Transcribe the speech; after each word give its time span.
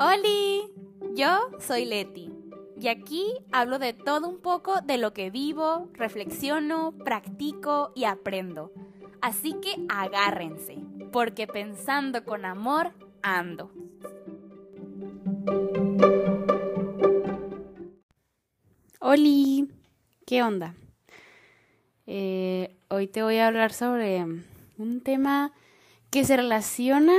¡Holi! 0.00 0.72
Yo 1.16 1.50
soy 1.58 1.84
Leti 1.84 2.30
y 2.80 2.86
aquí 2.86 3.34
hablo 3.50 3.80
de 3.80 3.94
todo 3.94 4.28
un 4.28 4.40
poco 4.40 4.80
de 4.80 4.96
lo 4.96 5.12
que 5.12 5.30
vivo, 5.30 5.88
reflexiono, 5.92 6.92
practico 7.04 7.90
y 7.96 8.04
aprendo. 8.04 8.70
Así 9.20 9.54
que 9.54 9.74
agárrense, 9.88 10.78
porque 11.10 11.48
pensando 11.48 12.24
con 12.24 12.44
amor 12.44 12.92
ando. 13.22 13.72
¡Holi! 19.00 19.68
¿Qué 20.24 20.44
onda? 20.44 20.76
Eh, 22.06 22.76
hoy 22.88 23.08
te 23.08 23.24
voy 23.24 23.38
a 23.38 23.48
hablar 23.48 23.72
sobre 23.72 24.24
un 24.76 25.00
tema 25.02 25.52
que 26.10 26.24
se 26.24 26.36
relaciona 26.36 27.14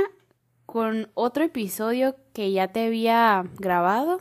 con 0.70 1.10
otro 1.14 1.42
episodio 1.42 2.14
que 2.32 2.52
ya 2.52 2.68
te 2.68 2.86
había 2.86 3.44
grabado. 3.58 4.20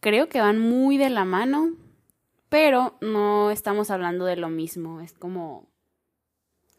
Creo 0.00 0.30
que 0.30 0.40
van 0.40 0.58
muy 0.58 0.96
de 0.96 1.10
la 1.10 1.26
mano, 1.26 1.76
pero 2.48 2.96
no 3.02 3.50
estamos 3.50 3.90
hablando 3.90 4.24
de 4.24 4.36
lo 4.36 4.48
mismo. 4.48 5.02
Es 5.02 5.12
como... 5.12 5.68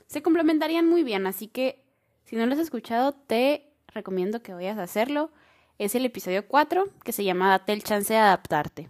Se 0.08 0.24
complementarían 0.24 0.90
muy 0.90 1.04
bien, 1.04 1.28
así 1.28 1.48
que 1.48 1.86
si 2.24 2.36
no 2.36 2.48
lo 2.48 2.54
has 2.54 2.60
escuchado, 2.60 3.14
te 3.14 3.72
recomiendo 3.86 4.42
que 4.42 4.56
vayas 4.56 4.80
a 4.80 4.84
hacerlo. 4.84 5.32
Es 5.78 5.94
el 5.94 6.04
episodio 6.04 6.48
4 6.48 6.86
que 7.04 7.12
se 7.12 7.24
llama 7.24 7.52
Date 7.52 7.74
el 7.74 7.84
chance 7.84 8.12
de 8.12 8.20
adaptarte. 8.20 8.90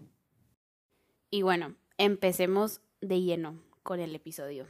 Y 1.30 1.42
bueno, 1.42 1.76
empecemos 1.98 2.80
de 3.02 3.20
lleno 3.20 3.62
con 3.84 4.00
el 4.00 4.16
episodio. 4.16 4.66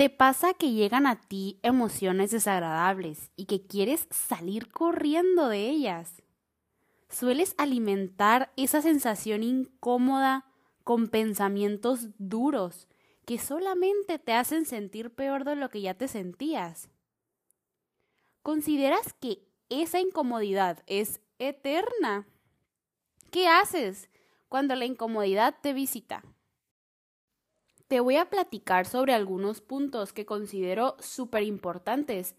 ¿Te 0.00 0.08
pasa 0.08 0.54
que 0.54 0.72
llegan 0.72 1.06
a 1.06 1.20
ti 1.20 1.60
emociones 1.62 2.30
desagradables 2.30 3.30
y 3.36 3.44
que 3.44 3.66
quieres 3.66 4.08
salir 4.10 4.72
corriendo 4.72 5.50
de 5.50 5.68
ellas? 5.68 6.22
¿Sueles 7.10 7.54
alimentar 7.58 8.50
esa 8.56 8.80
sensación 8.80 9.42
incómoda 9.42 10.46
con 10.84 11.08
pensamientos 11.08 12.08
duros 12.16 12.88
que 13.26 13.36
solamente 13.36 14.18
te 14.18 14.32
hacen 14.32 14.64
sentir 14.64 15.10
peor 15.10 15.44
de 15.44 15.54
lo 15.54 15.68
que 15.68 15.82
ya 15.82 15.92
te 15.92 16.08
sentías? 16.08 16.88
¿Consideras 18.42 19.12
que 19.12 19.46
esa 19.68 20.00
incomodidad 20.00 20.82
es 20.86 21.20
eterna? 21.38 22.26
¿Qué 23.30 23.48
haces 23.48 24.08
cuando 24.48 24.74
la 24.76 24.86
incomodidad 24.86 25.56
te 25.60 25.74
visita? 25.74 26.24
Te 27.90 27.98
voy 27.98 28.14
a 28.14 28.30
platicar 28.30 28.86
sobre 28.86 29.14
algunos 29.14 29.60
puntos 29.60 30.12
que 30.12 30.24
considero 30.24 30.96
súper 31.00 31.42
importantes 31.42 32.36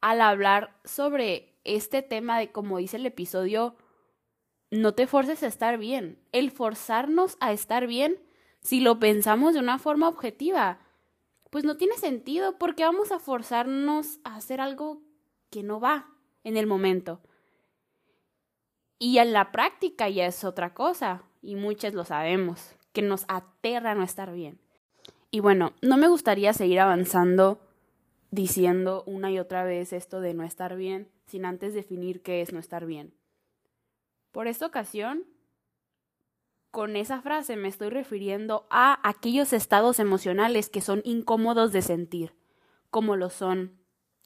al 0.00 0.20
hablar 0.20 0.78
sobre 0.84 1.58
este 1.64 2.00
tema 2.00 2.38
de, 2.38 2.52
como 2.52 2.78
dice 2.78 2.96
el 2.96 3.04
episodio, 3.04 3.74
no 4.70 4.94
te 4.94 5.08
forces 5.08 5.42
a 5.42 5.48
estar 5.48 5.78
bien. 5.78 6.22
El 6.30 6.52
forzarnos 6.52 7.36
a 7.40 7.50
estar 7.50 7.88
bien, 7.88 8.22
si 8.60 8.78
lo 8.78 9.00
pensamos 9.00 9.54
de 9.54 9.58
una 9.58 9.80
forma 9.80 10.06
objetiva, 10.06 10.78
pues 11.50 11.64
no 11.64 11.76
tiene 11.76 11.96
sentido 11.96 12.56
porque 12.56 12.84
vamos 12.84 13.10
a 13.10 13.18
forzarnos 13.18 14.20
a 14.22 14.36
hacer 14.36 14.60
algo 14.60 15.02
que 15.50 15.64
no 15.64 15.80
va 15.80 16.06
en 16.44 16.56
el 16.56 16.68
momento. 16.68 17.20
Y 19.00 19.18
en 19.18 19.32
la 19.32 19.50
práctica 19.50 20.08
ya 20.08 20.26
es 20.26 20.44
otra 20.44 20.72
cosa, 20.72 21.24
y 21.42 21.56
muchas 21.56 21.94
lo 21.94 22.04
sabemos, 22.04 22.76
que 22.92 23.02
nos 23.02 23.24
aterra 23.26 23.96
no 23.96 24.04
estar 24.04 24.32
bien. 24.32 24.60
Y 25.30 25.40
bueno, 25.40 25.72
no 25.82 25.96
me 25.96 26.08
gustaría 26.08 26.52
seguir 26.52 26.80
avanzando 26.80 27.60
diciendo 28.30 29.04
una 29.06 29.30
y 29.30 29.38
otra 29.38 29.64
vez 29.64 29.92
esto 29.92 30.20
de 30.20 30.34
no 30.34 30.44
estar 30.44 30.76
bien, 30.76 31.08
sin 31.26 31.44
antes 31.44 31.74
definir 31.74 32.22
qué 32.22 32.40
es 32.40 32.52
no 32.52 32.58
estar 32.58 32.86
bien. 32.86 33.14
Por 34.32 34.46
esta 34.46 34.66
ocasión, 34.66 35.24
con 36.70 36.96
esa 36.96 37.22
frase 37.22 37.56
me 37.56 37.68
estoy 37.68 37.88
refiriendo 37.88 38.66
a 38.70 39.00
aquellos 39.08 39.52
estados 39.52 39.98
emocionales 39.98 40.68
que 40.68 40.80
son 40.80 41.00
incómodos 41.04 41.72
de 41.72 41.82
sentir, 41.82 42.34
como 42.90 43.16
lo 43.16 43.30
son 43.30 43.78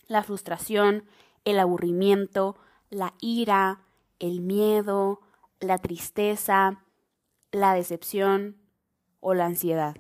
la 0.07 0.23
frustración, 0.23 1.07
el 1.45 1.59
aburrimiento, 1.59 2.57
la 2.91 3.15
ira, 3.21 3.83
el 4.19 4.41
miedo, 4.41 5.21
la 5.61 5.79
tristeza, 5.79 6.85
la 7.51 7.75
decepción 7.75 8.57
o 9.21 9.35
la 9.35 9.47
ansiedad. 9.47 9.97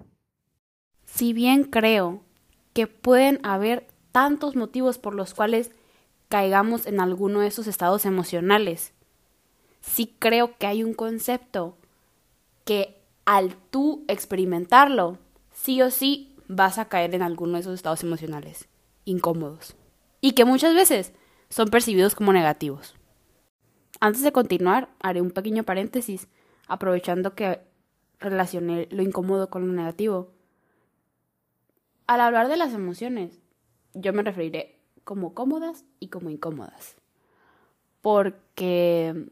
Si 1.14 1.34
bien 1.34 1.64
creo 1.64 2.22
que 2.72 2.86
pueden 2.86 3.38
haber 3.42 3.86
tantos 4.12 4.56
motivos 4.56 4.96
por 4.96 5.14
los 5.14 5.34
cuales 5.34 5.70
caigamos 6.30 6.86
en 6.86 7.00
alguno 7.00 7.40
de 7.40 7.48
esos 7.48 7.66
estados 7.66 8.06
emocionales, 8.06 8.94
sí 9.82 10.16
creo 10.18 10.56
que 10.56 10.66
hay 10.66 10.82
un 10.82 10.94
concepto 10.94 11.76
que 12.64 12.98
al 13.26 13.54
tú 13.70 14.06
experimentarlo, 14.08 15.18
sí 15.52 15.82
o 15.82 15.90
sí 15.90 16.34
vas 16.48 16.78
a 16.78 16.86
caer 16.86 17.14
en 17.14 17.20
alguno 17.20 17.54
de 17.54 17.60
esos 17.60 17.74
estados 17.74 18.02
emocionales 18.02 18.66
incómodos 19.04 19.76
y 20.22 20.32
que 20.32 20.46
muchas 20.46 20.74
veces 20.74 21.12
son 21.50 21.68
percibidos 21.68 22.14
como 22.14 22.32
negativos. 22.32 22.94
Antes 24.00 24.22
de 24.22 24.32
continuar, 24.32 24.88
haré 25.00 25.20
un 25.20 25.30
pequeño 25.30 25.62
paréntesis, 25.62 26.28
aprovechando 26.68 27.34
que 27.34 27.60
relacioné 28.18 28.88
lo 28.90 29.02
incómodo 29.02 29.50
con 29.50 29.66
lo 29.66 29.74
negativo 29.74 30.32
al 32.14 32.20
hablar 32.20 32.48
de 32.48 32.56
las 32.56 32.72
emociones, 32.74 33.40
yo 33.94 34.12
me 34.12 34.22
referiré 34.22 34.78
como 35.04 35.34
cómodas 35.34 35.84
y 36.00 36.08
como 36.08 36.30
incómodas. 36.30 36.96
Porque 38.00 39.28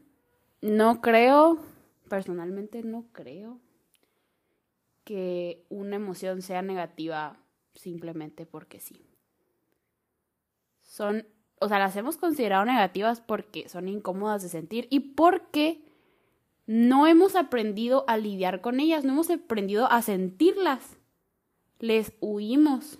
no 0.61 1.01
creo, 1.01 1.59
personalmente 2.07 2.83
no 2.83 3.05
creo, 3.11 3.59
que 5.03 5.65
una 5.69 5.95
emoción 5.95 6.41
sea 6.41 6.61
negativa 6.61 7.37
simplemente 7.73 8.45
porque 8.45 8.79
sí. 8.79 9.05
Son, 10.81 11.25
o 11.59 11.67
sea, 11.67 11.79
las 11.79 11.95
hemos 11.95 12.17
considerado 12.17 12.65
negativas 12.65 13.21
porque 13.21 13.67
son 13.69 13.87
incómodas 13.87 14.43
de 14.43 14.49
sentir 14.49 14.87
y 14.89 14.99
porque 14.99 15.83
no 16.67 17.07
hemos 17.07 17.35
aprendido 17.35 18.05
a 18.07 18.17
lidiar 18.17 18.61
con 18.61 18.79
ellas, 18.79 19.03
no 19.03 19.13
hemos 19.13 19.29
aprendido 19.29 19.91
a 19.91 20.01
sentirlas 20.01 20.97
les 21.81 22.13
huimos. 22.21 22.99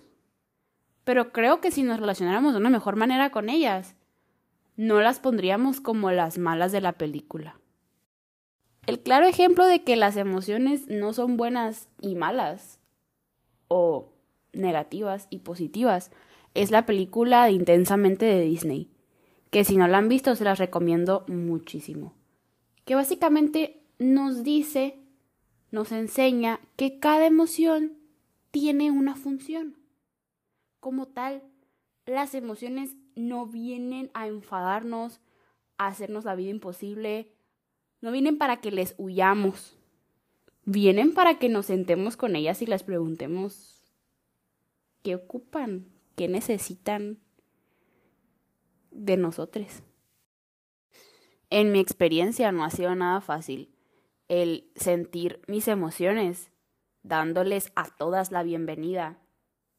Pero 1.04 1.32
creo 1.32 1.60
que 1.60 1.70
si 1.70 1.82
nos 1.82 1.98
relacionáramos 1.98 2.52
de 2.52 2.58
una 2.58 2.68
mejor 2.68 2.96
manera 2.96 3.30
con 3.30 3.48
ellas, 3.48 3.94
no 4.76 5.00
las 5.00 5.20
pondríamos 5.20 5.80
como 5.80 6.10
las 6.10 6.38
malas 6.38 6.72
de 6.72 6.80
la 6.80 6.92
película. 6.92 7.58
El 8.86 9.00
claro 9.00 9.26
ejemplo 9.26 9.66
de 9.66 9.84
que 9.84 9.96
las 9.96 10.16
emociones 10.16 10.88
no 10.88 11.12
son 11.12 11.36
buenas 11.36 11.88
y 12.00 12.16
malas, 12.16 12.80
o 13.68 14.12
negativas 14.52 15.28
y 15.30 15.38
positivas, 15.38 16.10
es 16.54 16.70
la 16.70 16.84
película 16.84 17.46
de 17.46 17.52
Intensamente 17.52 18.26
de 18.26 18.40
Disney, 18.40 18.90
que 19.50 19.64
si 19.64 19.76
no 19.76 19.88
la 19.88 19.98
han 19.98 20.08
visto 20.08 20.34
se 20.34 20.44
las 20.44 20.58
recomiendo 20.58 21.24
muchísimo. 21.28 22.12
Que 22.84 22.94
básicamente 22.94 23.80
nos 23.98 24.42
dice, 24.42 24.98
nos 25.70 25.92
enseña 25.92 26.60
que 26.76 26.98
cada 26.98 27.26
emoción 27.26 28.01
tiene 28.52 28.92
una 28.92 29.16
función. 29.16 29.76
Como 30.78 31.08
tal, 31.08 31.42
las 32.06 32.34
emociones 32.34 32.94
no 33.16 33.46
vienen 33.46 34.10
a 34.14 34.28
enfadarnos, 34.28 35.20
a 35.78 35.88
hacernos 35.88 36.24
la 36.24 36.36
vida 36.36 36.50
imposible, 36.50 37.32
no 38.00 38.12
vienen 38.12 38.38
para 38.38 38.60
que 38.60 38.70
les 38.70 38.94
huyamos, 38.98 39.76
vienen 40.64 41.14
para 41.14 41.38
que 41.38 41.48
nos 41.48 41.66
sentemos 41.66 42.16
con 42.16 42.36
ellas 42.36 42.62
y 42.62 42.66
les 42.66 42.82
preguntemos 42.82 43.82
qué 45.02 45.16
ocupan, 45.16 45.86
qué 46.14 46.28
necesitan 46.28 47.18
de 48.90 49.16
nosotros. 49.16 49.82
En 51.48 51.72
mi 51.72 51.80
experiencia 51.80 52.52
no 52.52 52.64
ha 52.64 52.70
sido 52.70 52.94
nada 52.94 53.20
fácil 53.20 53.74
el 54.28 54.70
sentir 54.74 55.40
mis 55.46 55.68
emociones 55.68 56.51
dándoles 57.02 57.72
a 57.74 57.88
todas 57.96 58.32
la 58.32 58.42
bienvenida, 58.42 59.18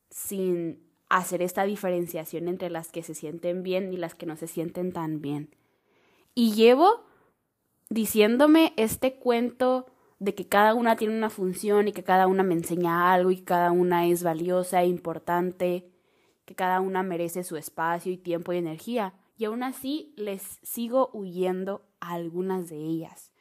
sin 0.09 0.83
hacer 1.09 1.41
esta 1.41 1.63
diferenciación 1.63 2.47
entre 2.47 2.69
las 2.69 2.91
que 2.91 3.03
se 3.03 3.13
sienten 3.13 3.63
bien 3.63 3.93
y 3.93 3.97
las 3.97 4.15
que 4.15 4.25
no 4.25 4.35
se 4.35 4.47
sienten 4.47 4.91
tan 4.91 5.21
bien. 5.21 5.55
Y 6.35 6.53
llevo 6.53 7.05
diciéndome 7.89 8.73
este 8.77 9.15
cuento 9.15 9.85
de 10.19 10.33
que 10.33 10.47
cada 10.47 10.73
una 10.73 10.95
tiene 10.95 11.15
una 11.15 11.29
función 11.29 11.87
y 11.87 11.91
que 11.91 12.03
cada 12.03 12.27
una 12.27 12.43
me 12.43 12.53
enseña 12.53 13.13
algo 13.13 13.29
y 13.31 13.41
cada 13.41 13.71
una 13.71 14.07
es 14.07 14.23
valiosa 14.23 14.81
e 14.81 14.87
importante, 14.87 15.91
que 16.45 16.55
cada 16.55 16.79
una 16.79 17.03
merece 17.03 17.43
su 17.43 17.57
espacio 17.57 18.11
y 18.11 18.17
tiempo 18.17 18.53
y 18.53 18.57
energía. 18.57 19.13
Y 19.37 19.45
aún 19.45 19.63
así 19.63 20.13
les 20.15 20.59
sigo 20.63 21.09
huyendo 21.13 21.85
a 21.99 22.13
algunas 22.13 22.69
de 22.69 22.77
ellas. 22.77 23.31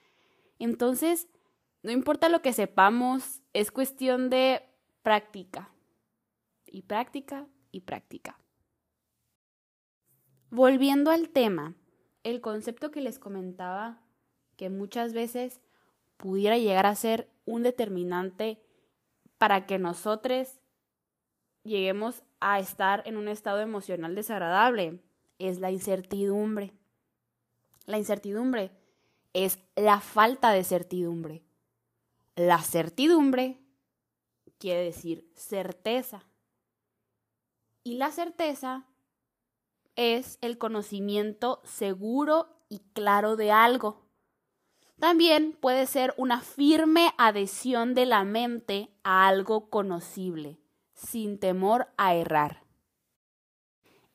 Entonces, 0.58 1.28
no 1.82 1.92
importa 1.92 2.28
lo 2.28 2.42
que 2.42 2.52
sepamos, 2.52 3.41
es 3.52 3.70
cuestión 3.70 4.30
de 4.30 4.62
práctica. 5.02 5.70
Y 6.66 6.82
práctica 6.82 7.46
y 7.70 7.80
práctica. 7.80 8.38
Volviendo 10.48 11.10
al 11.10 11.28
tema, 11.28 11.74
el 12.22 12.40
concepto 12.40 12.90
que 12.90 13.00
les 13.00 13.18
comentaba 13.18 14.00
que 14.56 14.70
muchas 14.70 15.12
veces 15.12 15.60
pudiera 16.16 16.56
llegar 16.56 16.86
a 16.86 16.94
ser 16.94 17.28
un 17.44 17.62
determinante 17.62 18.62
para 19.38 19.66
que 19.66 19.78
nosotros 19.78 20.60
lleguemos 21.64 22.22
a 22.40 22.58
estar 22.58 23.02
en 23.06 23.16
un 23.16 23.28
estado 23.28 23.60
emocional 23.60 24.14
desagradable 24.14 25.00
es 25.38 25.58
la 25.58 25.70
incertidumbre. 25.70 26.72
La 27.86 27.98
incertidumbre 27.98 28.70
es 29.32 29.58
la 29.74 30.00
falta 30.00 30.52
de 30.52 30.64
certidumbre. 30.64 31.42
La 32.34 32.62
certidumbre 32.62 33.60
quiere 34.58 34.84
decir 34.84 35.30
certeza. 35.34 36.24
Y 37.84 37.96
la 37.96 38.10
certeza 38.10 38.86
es 39.96 40.38
el 40.40 40.56
conocimiento 40.56 41.60
seguro 41.64 42.48
y 42.70 42.78
claro 42.94 43.36
de 43.36 43.50
algo. 43.50 44.06
También 44.98 45.52
puede 45.60 45.86
ser 45.86 46.14
una 46.16 46.40
firme 46.40 47.12
adhesión 47.18 47.92
de 47.92 48.06
la 48.06 48.24
mente 48.24 48.88
a 49.02 49.26
algo 49.26 49.68
conocible, 49.68 50.58
sin 50.94 51.38
temor 51.38 51.88
a 51.98 52.14
errar. 52.14 52.62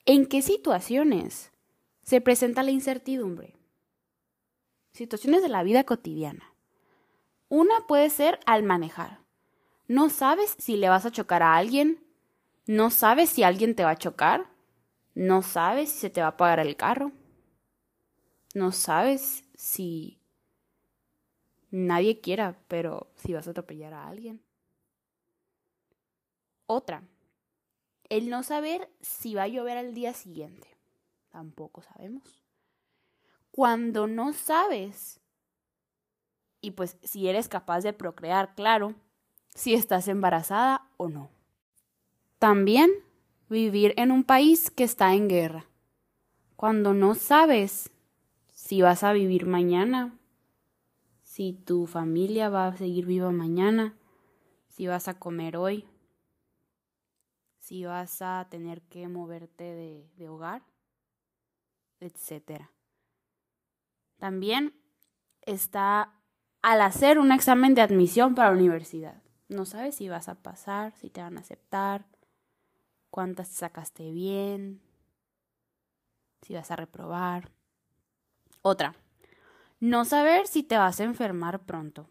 ¿En 0.06 0.26
qué 0.26 0.42
situaciones 0.42 1.52
se 2.02 2.22
presenta 2.22 2.64
la 2.64 2.72
incertidumbre? 2.72 3.58
Situaciones 4.94 5.44
de 5.44 5.50
la 5.50 5.62
vida 5.62 5.84
cotidiana. 5.84 6.57
Una 7.50 7.88
puede 7.88 8.10
ser 8.10 8.40
al 8.46 8.64
manejar. 8.64 9.20
No 9.88 10.10
sabes 10.10 10.56
si 10.60 10.76
le 10.76 10.90
vas 10.90 11.06
a 11.06 11.12
chocar 11.12 11.44
a 11.44 11.56
alguien, 11.56 12.04
no 12.66 12.90
sabes 12.90 13.30
si 13.30 13.44
alguien 13.44 13.76
te 13.76 13.84
va 13.84 13.92
a 13.92 13.98
chocar, 13.98 14.50
no 15.16 15.42
sabes 15.42 15.90
si 15.92 16.00
se 16.00 16.10
te 16.10 16.22
va 16.22 16.28
a 16.28 16.38
pagar 16.38 16.60
el 16.60 16.76
carro, 16.76 17.14
no 18.54 18.72
sabes 18.74 19.44
si 19.56 20.20
nadie 21.72 22.20
quiera, 22.20 22.58
pero 22.68 23.12
si 23.16 23.34
vas 23.34 23.48
a 23.48 23.52
atropellar 23.52 23.94
a 23.94 24.08
alguien. 24.08 24.44
Otra, 26.66 27.04
el 28.10 28.30
no 28.30 28.44
saber 28.44 28.90
si 29.00 29.36
va 29.36 29.44
a 29.44 29.48
llover 29.48 29.78
al 29.78 29.94
día 29.94 30.14
siguiente. 30.14 30.68
Tampoco 31.30 31.82
sabemos. 31.82 32.44
Cuando 33.52 34.08
no 34.08 34.34
sabes, 34.34 35.22
y 36.62 36.72
pues 36.72 36.98
si 37.04 37.28
eres 37.28 37.48
capaz 37.48 37.82
de 37.82 37.94
procrear, 37.94 38.56
claro, 38.56 38.96
si 39.54 39.74
estás 39.74 40.08
embarazada 40.08 40.88
o 40.98 41.10
no. 41.10 41.30
También 42.40 42.92
vivir 43.50 43.94
en 43.98 44.12
un 44.12 44.24
país 44.24 44.70
que 44.70 44.84
está 44.84 45.14
en 45.14 45.28
guerra. 45.28 45.66
Cuando 46.56 46.94
no 46.94 47.16
sabes 47.16 47.90
si 48.54 48.82
vas 48.82 49.04
a 49.04 49.14
vivir 49.14 49.46
mañana, 49.46 50.18
si 51.24 51.54
tu 51.54 51.86
familia 51.86 52.50
va 52.50 52.68
a 52.68 52.78
seguir 52.78 53.06
viva 53.06 53.32
mañana, 53.32 53.96
si 54.68 54.88
vas 54.88 55.08
a 55.08 55.20
comer 55.20 55.58
hoy 55.58 55.88
si 57.68 57.84
vas 57.84 58.22
a 58.22 58.48
tener 58.50 58.82
que 58.84 59.10
moverte 59.10 59.66
de, 59.66 60.10
de 60.16 60.30
hogar, 60.30 60.64
etc. 62.00 62.62
También 64.16 64.74
está 65.42 66.17
al 66.68 66.82
hacer 66.82 67.18
un 67.18 67.32
examen 67.32 67.76
de 67.76 67.82
admisión 67.82 68.36
para 68.36 68.50
la 68.50 68.58
universidad. 68.58 69.24
No 69.48 69.64
sabes 69.64 69.96
si 69.96 70.10
vas 70.10 70.28
a 70.28 70.36
pasar, 70.36 70.94
si 70.98 71.10
te 71.10 71.22
van 71.22 71.38
a 71.38 71.40
aceptar, 71.40 72.06
cuántas 73.10 73.48
sacaste 73.48 74.12
bien, 74.12 74.82
si 76.42 76.56
vas 76.56 76.70
a 76.70 76.76
reprobar. 76.76 77.54
Otra, 78.64 78.96
no 79.80 80.04
saber 80.04 80.46
si 80.46 80.62
te 80.62 80.78
vas 80.78 81.00
a 81.00 81.06
enfermar 81.06 81.66
pronto 81.66 82.10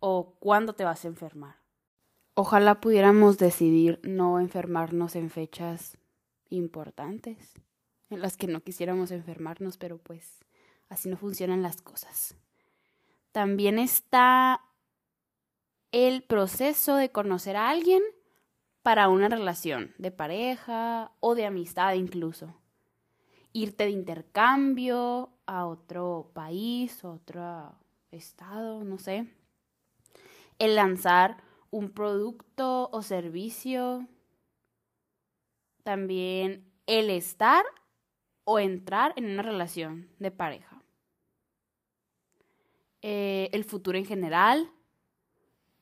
o 0.00 0.36
cuándo 0.40 0.72
te 0.72 0.84
vas 0.84 1.04
a 1.04 1.08
enfermar. 1.08 1.56
Ojalá 2.32 2.80
pudiéramos 2.80 3.36
decidir 3.36 4.00
no 4.04 4.40
enfermarnos 4.40 5.16
en 5.16 5.28
fechas 5.28 5.98
importantes, 6.48 7.52
en 8.08 8.22
las 8.22 8.38
que 8.38 8.46
no 8.46 8.62
quisiéramos 8.62 9.10
enfermarnos, 9.10 9.76
pero 9.76 9.98
pues 9.98 10.46
así 10.88 11.10
no 11.10 11.18
funcionan 11.18 11.60
las 11.60 11.82
cosas. 11.82 12.38
También 13.32 13.78
está 13.78 14.62
el 15.92 16.22
proceso 16.22 16.96
de 16.96 17.10
conocer 17.10 17.56
a 17.56 17.70
alguien 17.70 18.02
para 18.82 19.08
una 19.08 19.28
relación 19.28 19.94
de 19.98 20.10
pareja 20.10 21.12
o 21.20 21.34
de 21.34 21.46
amistad 21.46 21.94
incluso. 21.94 22.54
Irte 23.52 23.84
de 23.84 23.90
intercambio 23.90 25.30
a 25.46 25.66
otro 25.66 26.30
país, 26.34 27.04
otro 27.04 27.74
estado, 28.10 28.84
no 28.84 28.98
sé. 28.98 29.26
El 30.58 30.74
lanzar 30.74 31.42
un 31.70 31.90
producto 31.90 32.88
o 32.92 33.02
servicio. 33.02 34.06
También 35.82 36.70
el 36.86 37.10
estar 37.10 37.64
o 38.44 38.58
entrar 38.58 39.12
en 39.16 39.26
una 39.26 39.42
relación 39.42 40.08
de 40.18 40.30
pareja. 40.30 40.77
Eh, 43.02 43.50
el 43.52 43.64
futuro 43.64 43.98
en 43.98 44.04
general. 44.04 44.70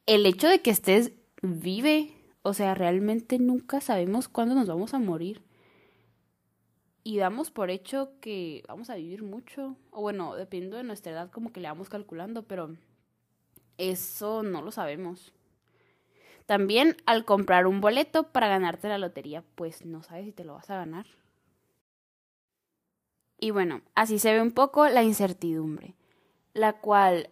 El 0.06 0.26
hecho 0.26 0.48
de 0.48 0.60
que 0.60 0.70
estés 0.70 1.12
vive. 1.42 2.12
O 2.42 2.54
sea, 2.54 2.74
realmente 2.74 3.38
nunca 3.38 3.80
sabemos 3.80 4.28
cuándo 4.28 4.54
nos 4.54 4.68
vamos 4.68 4.94
a 4.94 4.98
morir. 4.98 5.42
Y 7.02 7.18
damos 7.18 7.50
por 7.50 7.70
hecho 7.70 8.10
que 8.20 8.64
vamos 8.68 8.90
a 8.90 8.96
vivir 8.96 9.22
mucho. 9.22 9.76
O 9.90 10.00
bueno, 10.00 10.34
dependiendo 10.34 10.76
de 10.76 10.84
nuestra 10.84 11.12
edad, 11.12 11.30
como 11.30 11.52
que 11.52 11.60
le 11.60 11.68
vamos 11.68 11.88
calculando, 11.88 12.42
pero 12.42 12.76
eso 13.78 14.42
no 14.42 14.62
lo 14.62 14.70
sabemos. 14.70 15.32
También 16.46 16.96
al 17.06 17.24
comprar 17.24 17.66
un 17.66 17.80
boleto 17.80 18.24
para 18.32 18.48
ganarte 18.48 18.88
la 18.88 18.98
lotería, 18.98 19.42
pues 19.56 19.84
no 19.84 20.02
sabes 20.02 20.26
si 20.26 20.32
te 20.32 20.44
lo 20.44 20.54
vas 20.54 20.70
a 20.70 20.76
ganar. 20.76 21.06
Y 23.38 23.50
bueno, 23.50 23.82
así 23.94 24.19
se 24.19 24.32
ve 24.32 24.40
un 24.40 24.52
poco 24.52 24.88
la 24.88 25.02
incertidumbre, 25.02 25.94
la 26.56 26.73
cual 26.73 27.29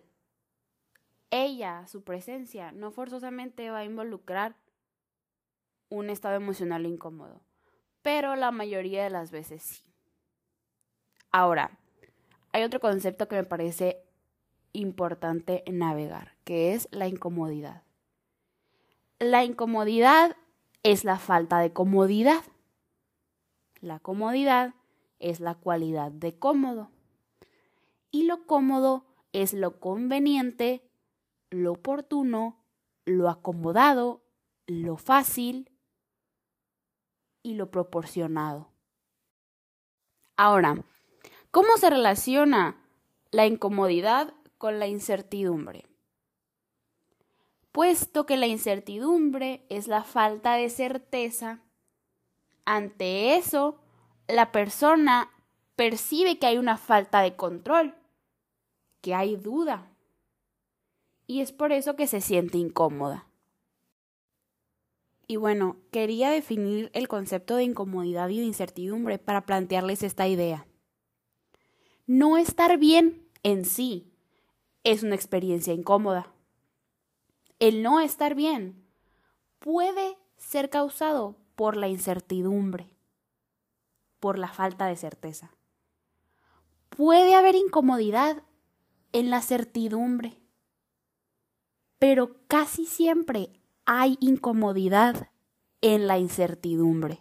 ella, 1.31 1.87
su 1.87 2.05
presencia, 2.05 2.73
no 2.73 2.91
forzosamente 2.91 3.71
va 3.71 3.79
a 3.79 3.85
involucrar 3.87 4.55
un 5.89 6.11
estado 6.11 6.35
emocional 6.37 6.85
incómodo, 6.85 7.41
pero 8.03 8.37
la 8.37 8.51
mayoría 8.51 9.03
de 9.03 9.09
las 9.09 9.31
veces 9.31 9.63
sí. 9.63 9.85
Ahora, 11.33 11.79
hay 12.53 12.65
otro 12.65 12.81
concepto 12.81 13.27
que 13.27 13.37
me 13.37 13.45
parece 13.45 14.05
importante 14.75 15.65
navegar, 15.73 16.37
que 16.45 16.75
es 16.75 16.87
la 16.91 17.09
incomodidad. 17.09 17.83
La 19.21 19.43
incomodidad 19.43 20.37
es 20.83 21.03
la 21.03 21.19
falta 21.19 21.61
de 21.61 21.73
comodidad. 21.73 22.45
La 23.81 24.01
comodidad 24.01 24.75
es 25.19 25.41
la 25.41 25.55
cualidad 25.55 26.13
de 26.13 26.39
cómodo. 26.39 26.91
Y 28.11 28.25
lo 28.25 28.47
cómodo 28.47 29.14
es 29.35 29.53
lo 29.53 29.79
conveniente, 29.79 30.83
lo 31.51 31.73
oportuno, 31.73 32.65
lo 33.05 33.29
acomodado, 33.29 34.23
lo 34.67 34.97
fácil 34.97 35.71
y 37.43 37.55
lo 37.55 37.71
proporcionado. 37.71 38.71
Ahora, 40.39 40.83
¿cómo 41.51 41.77
se 41.77 41.91
relaciona 41.91 42.81
la 43.31 43.47
incomodidad 43.47 44.33
con 44.57 44.79
la 44.79 44.87
incertidumbre? 44.87 45.85
puesto 47.75 48.25
que 48.25 48.37
la 48.37 48.47
incertidumbre 48.47 49.67
es 49.69 49.89
la 49.89 50.05
falta 50.05 50.55
de 50.55 50.71
certeza. 50.71 51.59
Ante 52.65 53.35
eso, 53.35 53.81
la 54.29 54.53
persona 54.53 55.33
percibe 55.75 56.39
que 56.39 56.47
hay 56.47 56.57
una 56.57 56.77
falta 56.77 57.21
de 57.21 57.35
control, 57.35 57.97
que 59.05 59.15
hay 59.15 59.37
duda, 59.37 59.95
y 61.27 61.43
es 61.43 61.53
por 61.53 61.71
eso 61.71 61.95
que 61.95 62.07
se 62.07 62.21
siente 62.21 62.59
incómoda. 62.59 63.29
Y 65.27 65.37
bueno, 65.37 65.77
quería 65.91 66.31
definir 66.31 66.91
el 66.95 67.07
concepto 67.07 67.57
de 67.57 67.65
incomodidad 67.65 68.29
y 68.31 68.41
de 68.41 68.47
incertidumbre 68.47 69.19
para 69.19 69.47
plantearles 69.47 70.03
esta 70.03 70.27
idea. 70.27 70.67
No 72.07 72.37
estar 72.37 72.79
bien 72.79 73.29
en 73.43 73.65
sí 73.65 74.11
es 74.83 75.03
una 75.03 75.15
experiencia 75.15 75.73
incómoda 75.73 76.35
el 77.59 77.83
no 77.83 78.01
estar 78.01 78.35
bien 78.35 78.85
puede 79.59 80.19
ser 80.37 80.69
causado 80.69 81.37
por 81.55 81.77
la 81.77 81.89
incertidumbre, 81.89 82.91
por 84.21 84.39
la 84.39 84.49
falta 84.49 84.87
de 84.87 84.97
certeza. 84.97 85.51
Puede 86.91 87.35
haber 87.35 87.55
incomodidad 87.55 88.43
en 89.15 89.31
la 89.31 89.41
certidumbre, 89.41 90.37
pero 92.01 92.37
casi 92.49 92.85
siempre 92.85 93.49
hay 93.87 94.19
incomodidad 94.21 95.31
en 95.81 96.09
la 96.09 96.19
incertidumbre. 96.19 97.21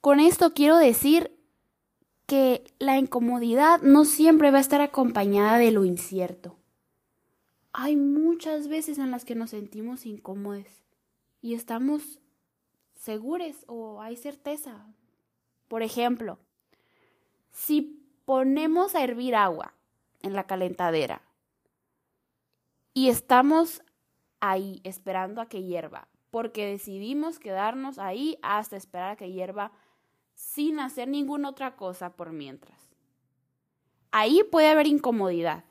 Con 0.00 0.20
esto 0.20 0.54
quiero 0.54 0.78
decir 0.78 1.36
que 2.26 2.64
la 2.78 2.98
incomodidad 2.98 3.82
no 3.82 4.06
siempre 4.06 4.50
va 4.50 4.56
a 4.58 4.62
estar 4.62 4.80
acompañada 4.80 5.58
de 5.58 5.70
lo 5.70 5.84
incierto. 5.84 6.56
Hay 7.74 7.96
muchas 7.96 8.68
veces 8.68 8.96
en 8.96 9.10
las 9.10 9.26
que 9.26 9.34
nos 9.34 9.50
sentimos 9.50 10.06
incómodos 10.06 10.66
y 11.42 11.52
estamos 11.52 12.20
seguros 12.98 13.64
o 13.66 14.00
hay 14.00 14.16
certeza. 14.16 14.86
Por 15.68 15.82
ejemplo, 15.82 16.38
si 17.52 18.02
ponemos 18.24 18.94
a 18.94 19.04
hervir 19.04 19.34
agua 19.34 19.73
en 20.24 20.32
la 20.32 20.48
calentadera 20.48 21.22
y 22.94 23.08
estamos 23.08 23.82
ahí 24.40 24.80
esperando 24.84 25.40
a 25.40 25.48
que 25.48 25.64
hierva, 25.64 26.08
porque 26.30 26.66
decidimos 26.66 27.38
quedarnos 27.38 27.98
ahí 27.98 28.38
hasta 28.42 28.76
esperar 28.76 29.10
a 29.10 29.16
que 29.16 29.32
hierva 29.32 29.72
sin 30.34 30.78
hacer 30.78 31.08
ninguna 31.08 31.50
otra 31.50 31.76
cosa 31.76 32.14
por 32.14 32.32
mientras. 32.32 32.78
Ahí 34.12 34.42
puede 34.50 34.68
haber 34.68 34.86
incomodidad, 34.86 35.64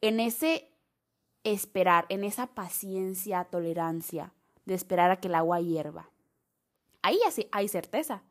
en 0.00 0.18
ese 0.18 0.68
esperar, 1.44 2.06
en 2.08 2.24
esa 2.24 2.48
paciencia, 2.48 3.44
tolerancia 3.44 4.32
de 4.64 4.74
esperar 4.74 5.12
a 5.12 5.20
que 5.20 5.28
el 5.28 5.36
agua 5.36 5.60
hierva. 5.60 6.10
Ahí 7.02 7.18
hay 7.52 7.68
certeza. 7.68 8.22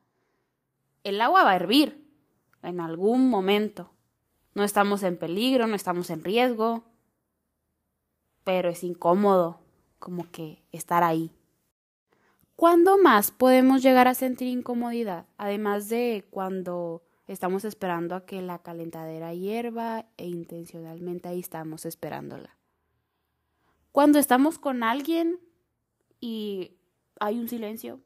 El 1.04 1.20
agua 1.22 1.44
va 1.44 1.52
a 1.52 1.56
hervir 1.56 2.08
en 2.62 2.80
algún 2.80 3.30
momento. 3.30 3.92
No 4.54 4.64
estamos 4.64 5.04
en 5.04 5.18
peligro, 5.18 5.68
no 5.68 5.76
estamos 5.76 6.10
en 6.10 6.24
riesgo, 6.24 6.84
pero 8.44 8.70
es 8.70 8.84
incómodo 8.84 9.60
como 10.00 10.30
que 10.32 10.64
estar 10.72 11.04
ahí. 11.04 11.32
¿Cuándo 12.56 12.98
más 12.98 13.32
podemos 13.32 13.82
llegar 13.82 14.08
a 14.08 14.14
sentir 14.14 14.48
incomodidad? 14.48 15.26
Además 15.38 15.90
de 15.90 16.28
cuando 16.30 17.04
estamos 17.28 17.66
esperando 17.66 18.14
a 18.14 18.26
que 18.26 18.42
la 18.42 18.60
calentadera 18.60 19.34
hierva 19.34 20.06
e 20.18 20.28
intencionalmente 20.28 21.30
ahí 21.30 21.40
estamos 21.40 21.86
esperándola. 21.86 22.58
Cuando 23.92 24.20
estamos 24.20 24.60
con 24.60 24.84
alguien 24.84 25.40
y 26.20 26.78
hay 27.20 27.40
un 27.40 27.48
silencio 27.48 28.00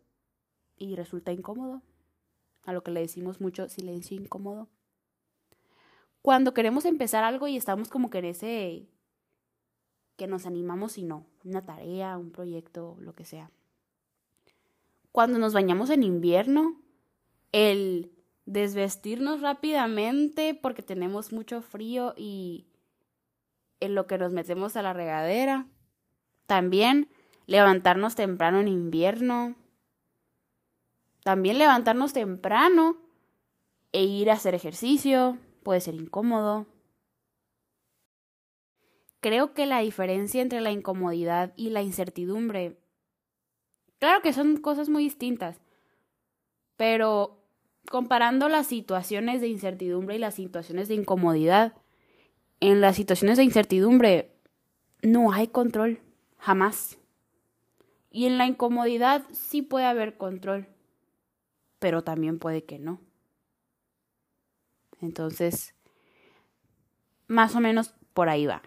y 0.78 0.96
resulta 0.96 1.32
incómodo, 1.32 1.82
a 2.64 2.74
lo 2.74 2.84
que 2.84 2.92
le 2.92 3.02
decimos 3.02 3.42
mucho 3.42 3.70
silencio 3.70 4.18
incómodo. 4.18 4.70
Cuando 6.26 6.56
queremos 6.56 6.86
empezar 6.86 7.24
algo 7.24 7.48
y 7.48 7.56
estamos 7.56 7.90
como 7.90 8.10
que 8.10 8.18
en 8.18 8.26
ese 8.26 8.90
que 10.16 10.26
nos 10.26 10.48
animamos 10.48 10.98
y 10.98 11.04
no, 11.04 11.28
una 11.44 11.64
tarea, 11.64 12.18
un 12.18 12.32
proyecto, 12.32 12.98
lo 13.00 13.14
que 13.14 13.26
sea 13.26 13.52
cuando 15.16 15.40
nos 15.40 15.54
bañamos 15.54 15.92
en 15.92 16.04
invierno, 16.04 16.76
el 17.54 18.12
desvestirnos 18.46 19.40
rápidamente 19.40 20.54
porque 20.54 20.82
tenemos 20.82 21.32
mucho 21.32 21.62
frío 21.62 22.14
y 22.18 22.68
en 23.80 23.96
lo 23.96 24.08
que 24.08 24.18
nos 24.18 24.34
metemos 24.34 24.76
a 24.76 24.82
la 24.82 24.92
regadera. 24.92 25.68
También 26.48 27.08
levantarnos 27.46 28.16
temprano 28.16 28.60
en 28.60 28.68
invierno. 28.68 29.56
También 31.24 31.60
levantarnos 31.60 32.12
temprano 32.12 32.98
e 33.94 34.04
ir 34.04 34.30
a 34.30 34.34
hacer 34.34 34.54
ejercicio 34.54 35.38
puede 35.66 35.82
ser 35.82 35.96
incómodo. 35.96 36.66
Creo 39.20 39.54
que 39.54 39.66
la 39.66 39.80
diferencia 39.80 40.42
entre 40.42 40.62
la 40.62 40.72
incomodidad 40.72 41.52
y 41.58 41.72
la 41.72 41.82
incertidumbre 41.82 42.78
Claro 44.00 44.22
que 44.22 44.34
son 44.34 44.58
cosas 44.58 44.90
muy 44.90 45.04
distintas, 45.04 45.58
pero 46.78 47.42
comparando 47.90 48.50
las 48.50 48.68
situaciones 48.68 49.42
de 49.42 49.48
incertidumbre 49.48 50.16
y 50.16 50.20
las 50.20 50.36
situaciones 50.36 50.88
de 50.88 50.96
incomodidad, 50.96 51.74
en 52.60 52.82
las 52.82 52.96
situaciones 52.96 53.38
de 53.38 53.44
incertidumbre 53.44 54.32
no 55.02 55.32
hay 55.32 55.48
control, 55.48 56.00
jamás. 56.38 56.98
Y 58.12 58.26
en 58.26 58.38
la 58.38 58.48
incomodidad 58.48 59.24
sí 59.32 59.62
puede 59.62 59.86
haber 59.86 60.18
control, 60.18 60.68
pero 61.80 62.04
también 62.04 62.40
puede 62.40 62.64
que 62.64 62.80
no. 62.80 63.00
Entonces, 65.02 65.76
más 67.28 67.56
o 67.56 67.60
menos 67.60 67.94
por 68.14 68.30
ahí 68.30 68.46
va. 68.46 68.62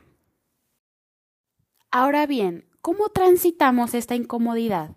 Ahora 1.90 2.26
bien, 2.26 2.68
¿cómo 2.82 3.08
transitamos 3.08 3.94
esta 3.94 4.14
incomodidad? 4.14 4.96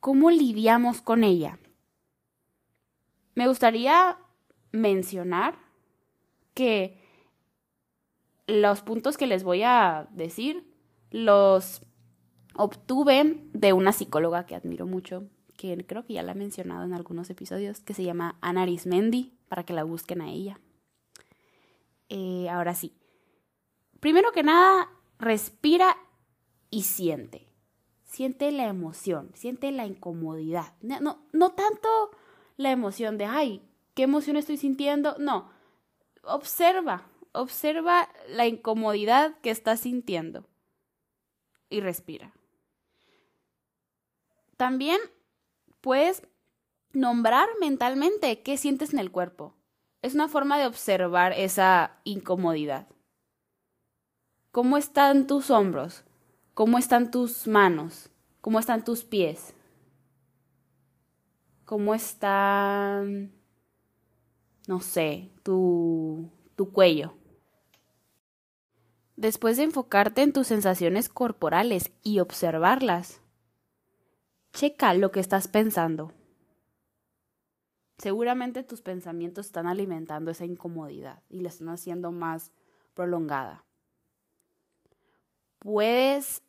¿Cómo 0.00 0.30
lidiamos 0.30 1.00
con 1.00 1.24
ella? 1.24 1.58
Me 3.34 3.48
gustaría 3.48 4.18
mencionar 4.72 5.58
que 6.54 7.00
los 8.46 8.82
puntos 8.82 9.16
que 9.16 9.26
les 9.26 9.44
voy 9.44 9.62
a 9.62 10.08
decir 10.10 10.66
los 11.10 11.82
obtuve 12.54 13.40
de 13.52 13.72
una 13.72 13.92
psicóloga 13.92 14.44
que 14.44 14.56
admiro 14.56 14.86
mucho, 14.86 15.28
que 15.56 15.86
creo 15.86 16.04
que 16.04 16.14
ya 16.14 16.22
la 16.22 16.32
he 16.32 16.34
mencionado 16.34 16.84
en 16.84 16.92
algunos 16.92 17.30
episodios, 17.30 17.80
que 17.80 17.94
se 17.94 18.04
llama 18.04 18.36
Ana 18.40 18.62
Arismendi, 18.62 19.37
para 19.48 19.64
que 19.64 19.72
la 19.72 19.84
busquen 19.84 20.20
a 20.20 20.30
ella. 20.30 20.60
Eh, 22.08 22.48
ahora 22.50 22.74
sí. 22.74 22.94
Primero 24.00 24.32
que 24.32 24.42
nada, 24.42 24.90
respira 25.18 25.96
y 26.70 26.82
siente 26.82 27.48
siente 28.08 28.50
la 28.50 28.66
emoción, 28.66 29.30
siente 29.34 29.70
la 29.70 29.86
incomodidad. 29.86 30.74
No, 30.80 31.20
no, 31.32 31.52
tanto 31.52 31.88
la 32.56 32.72
emoción 32.72 33.18
de, 33.18 33.26
ay, 33.26 33.62
¿qué 33.94 34.04
emoción 34.04 34.36
estoy 34.36 34.56
sintiendo? 34.56 35.14
No, 35.18 35.50
observa, 36.24 37.06
observa 37.32 38.08
la 38.28 38.46
incomodidad 38.46 39.38
que 39.40 39.50
estás 39.50 39.80
sintiendo 39.80 40.46
y 41.68 41.80
respira. 41.80 42.32
También 44.56 44.98
puedes 45.80 46.26
nombrar 46.92 47.48
mentalmente 47.60 48.42
qué 48.42 48.56
sientes 48.56 48.92
en 48.92 48.98
el 48.98 49.10
cuerpo. 49.10 49.54
Es 50.02 50.14
una 50.14 50.28
forma 50.28 50.58
de 50.58 50.66
observar 50.66 51.32
esa 51.32 51.98
incomodidad. 52.04 52.86
¿Cómo 54.52 54.76
están 54.76 55.26
tus 55.26 55.50
hombros? 55.50 56.04
¿Cómo 56.54 56.78
están 56.78 57.10
tus 57.10 57.46
manos? 57.46 58.10
¿Cómo 58.40 58.58
están 58.58 58.84
tus 58.84 59.04
pies? 59.04 59.54
¿Cómo 61.64 61.94
está, 61.94 63.04
no 64.66 64.80
sé, 64.80 65.30
tu, 65.42 66.30
tu 66.56 66.72
cuello? 66.72 67.14
Después 69.16 69.56
de 69.56 69.64
enfocarte 69.64 70.22
en 70.22 70.32
tus 70.32 70.46
sensaciones 70.46 71.08
corporales 71.08 71.90
y 72.02 72.20
observarlas, 72.20 73.20
checa 74.52 74.94
lo 74.94 75.10
que 75.10 75.20
estás 75.20 75.48
pensando. 75.48 76.12
Seguramente 77.98 78.62
tus 78.62 78.80
pensamientos 78.80 79.46
están 79.46 79.66
alimentando 79.66 80.30
esa 80.30 80.44
incomodidad 80.44 81.22
y 81.28 81.40
la 81.40 81.48
están 81.48 81.68
haciendo 81.68 82.12
más 82.12 82.52
prolongada. 82.94 83.64
Puedes 85.58 86.42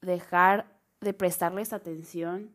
dejar 0.00 0.76
de 1.00 1.14
prestarles 1.14 1.72
atención 1.72 2.50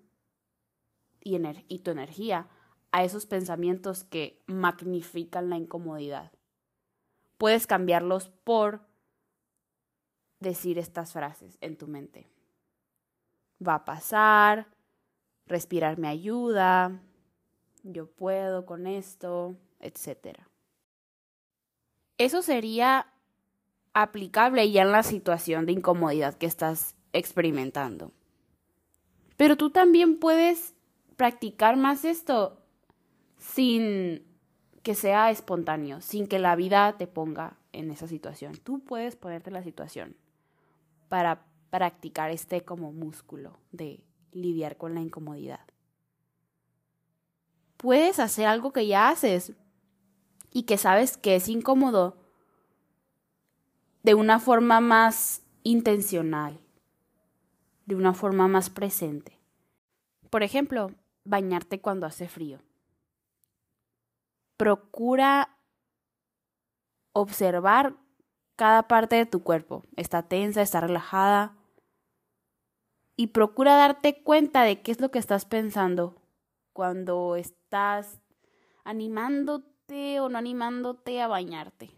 y, 1.22 1.40
y 1.70 1.80
tu 1.80 1.92
energía 1.92 2.50
a 2.92 3.06
esos 3.06 3.26
pensamientos 3.26 4.04
que 4.04 4.44
magnifican 4.46 5.50
la 5.50 5.56
incomodidad. 5.56 6.34
Puedes 7.38 7.66
cambiarlos 7.66 8.28
por 8.44 8.82
decir 10.42 10.78
estas 10.78 11.14
frases 11.14 11.58
en 11.62 11.78
tu 11.78 11.88
mente. 11.88 12.30
Va 13.66 13.76
a 13.76 13.86
pasar, 13.86 14.68
respirar 15.48 15.98
me 15.98 16.10
ayuda, 16.10 17.02
yo 17.84 18.08
puedo 18.08 18.66
con 18.66 18.88
esto, 18.88 19.56
etc. 19.80 20.40
Eso 22.18 22.42
sería 22.42 23.08
aplicable 23.94 24.72
ya 24.72 24.82
en 24.82 24.92
la 24.92 25.04
situación 25.04 25.66
de 25.66 25.74
incomodidad 25.74 26.36
que 26.36 26.46
estás 26.46 26.96
experimentando. 27.12 28.12
Pero 29.38 29.58
tú 29.58 29.70
también 29.70 30.20
puedes 30.20 30.74
practicar 31.16 31.78
más 31.78 32.06
esto 32.06 32.60
sin 33.38 34.24
que 34.82 34.96
sea 34.96 35.32
espontáneo, 35.32 36.02
sin 36.02 36.28
que 36.28 36.40
la 36.40 36.56
vida 36.56 36.98
te 36.98 37.08
ponga 37.08 37.58
en 37.72 37.92
esa 37.92 38.08
situación. 38.08 38.54
Tú 38.58 38.80
puedes 38.80 39.16
ponerte 39.16 39.52
la 39.52 39.64
situación 39.64 40.16
para 41.10 41.46
practicar 41.70 42.32
este 42.32 42.64
como 42.64 42.92
músculo 42.92 43.60
de 43.72 44.04
lidiar 44.32 44.78
con 44.78 44.94
la 44.94 45.02
incomodidad. 45.02 45.62
Puedes 47.84 48.20
hacer 48.20 48.46
algo 48.46 48.72
que 48.72 48.88
ya 48.88 49.10
haces 49.10 49.52
y 50.52 50.64
que 50.64 50.78
sabes 50.78 51.18
que 51.18 51.36
es 51.36 51.50
incómodo 51.50 52.16
de 54.04 54.14
una 54.14 54.40
forma 54.40 54.80
más 54.80 55.42
intencional, 55.64 56.62
de 57.86 57.96
una 57.96 58.14
forma 58.14 58.48
más 58.48 58.70
presente. 58.70 59.38
Por 60.30 60.44
ejemplo, 60.44 60.92
bañarte 61.26 61.82
cuando 61.82 62.06
hace 62.06 62.30
frío. 62.30 62.62
procura 64.56 65.58
observar 67.12 67.98
cada 68.56 68.88
parte 68.88 69.18
de 69.18 69.26
tu 69.26 69.44
cuerpo. 69.44 69.84
Está 69.98 70.24
tensa, 70.24 70.62
está 70.62 70.80
relajada. 70.80 71.58
Y 73.18 73.28
procura 73.28 73.76
darte 73.76 74.24
cuenta 74.24 74.64
de 74.64 74.82
qué 74.82 74.94
es 74.94 75.02
lo 75.02 75.12
que 75.12 75.20
estás 75.20 75.44
pensando 75.44 76.23
cuando 76.74 77.36
estás 77.36 78.20
animándote 78.84 80.20
o 80.20 80.30
no 80.30 80.38
animándote 80.38 81.22
a 81.22 81.28
bañarte. 81.28 81.92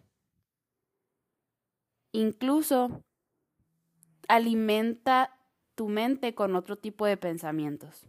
Incluso 2.11 3.03
alimenta 4.27 5.37
tu 5.75 5.89
mente 5.89 6.33
con 6.35 6.55
otro 6.55 6.77
tipo 6.77 7.05
de 7.05 7.17
pensamientos, 7.17 8.07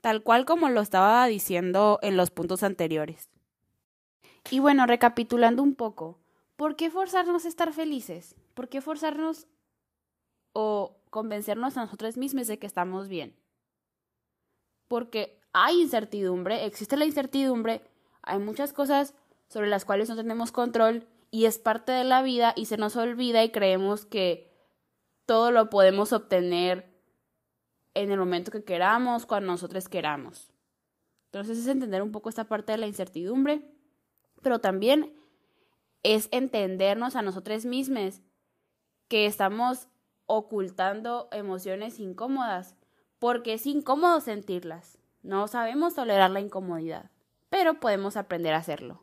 tal 0.00 0.22
cual 0.22 0.44
como 0.44 0.68
lo 0.68 0.80
estaba 0.80 1.26
diciendo 1.26 1.98
en 2.02 2.16
los 2.16 2.30
puntos 2.30 2.62
anteriores. 2.62 3.30
Y 4.50 4.58
bueno, 4.58 4.86
recapitulando 4.86 5.62
un 5.62 5.74
poco, 5.74 6.18
¿por 6.56 6.76
qué 6.76 6.90
forzarnos 6.90 7.44
a 7.44 7.48
estar 7.48 7.72
felices? 7.72 8.34
¿Por 8.54 8.68
qué 8.68 8.80
forzarnos 8.80 9.46
o 10.52 10.96
convencernos 11.10 11.76
a 11.76 11.82
nosotros 11.82 12.16
mismos 12.16 12.46
de 12.46 12.58
que 12.58 12.66
estamos 12.66 13.08
bien? 13.08 13.34
Porque 14.88 15.40
hay 15.54 15.80
incertidumbre, 15.80 16.66
existe 16.66 16.96
la 16.96 17.06
incertidumbre, 17.06 17.80
hay 18.22 18.40
muchas 18.40 18.72
cosas 18.72 19.14
sobre 19.48 19.68
las 19.68 19.84
cuales 19.84 20.08
no 20.08 20.16
tenemos 20.16 20.50
control 20.50 21.06
y 21.30 21.46
es 21.46 21.58
parte 21.58 21.92
de 21.92 22.04
la 22.04 22.22
vida 22.22 22.52
y 22.56 22.66
se 22.66 22.76
nos 22.76 22.96
olvida 22.96 23.42
y 23.44 23.50
creemos 23.50 24.04
que 24.04 24.52
todo 25.26 25.52
lo 25.52 25.70
podemos 25.70 26.12
obtener 26.12 26.92
en 27.94 28.10
el 28.10 28.18
momento 28.18 28.50
que 28.50 28.64
queramos, 28.64 29.26
cuando 29.26 29.52
nosotros 29.52 29.88
queramos. 29.88 30.52
Entonces 31.26 31.58
es 31.58 31.68
entender 31.68 32.02
un 32.02 32.10
poco 32.10 32.28
esta 32.28 32.44
parte 32.44 32.72
de 32.72 32.78
la 32.78 32.88
incertidumbre, 32.88 33.62
pero 34.42 34.58
también 34.58 35.14
es 36.02 36.28
entendernos 36.32 37.14
a 37.14 37.22
nosotros 37.22 37.64
mismos 37.64 38.20
que 39.06 39.26
estamos 39.26 39.86
ocultando 40.26 41.28
emociones 41.30 42.00
incómodas, 42.00 42.74
porque 43.20 43.54
es 43.54 43.66
incómodo 43.66 44.20
sentirlas. 44.20 44.98
No 45.24 45.48
sabemos 45.48 45.94
tolerar 45.94 46.30
la 46.30 46.40
incomodidad, 46.40 47.10
pero 47.48 47.80
podemos 47.80 48.18
aprender 48.18 48.52
a 48.52 48.58
hacerlo. 48.58 49.02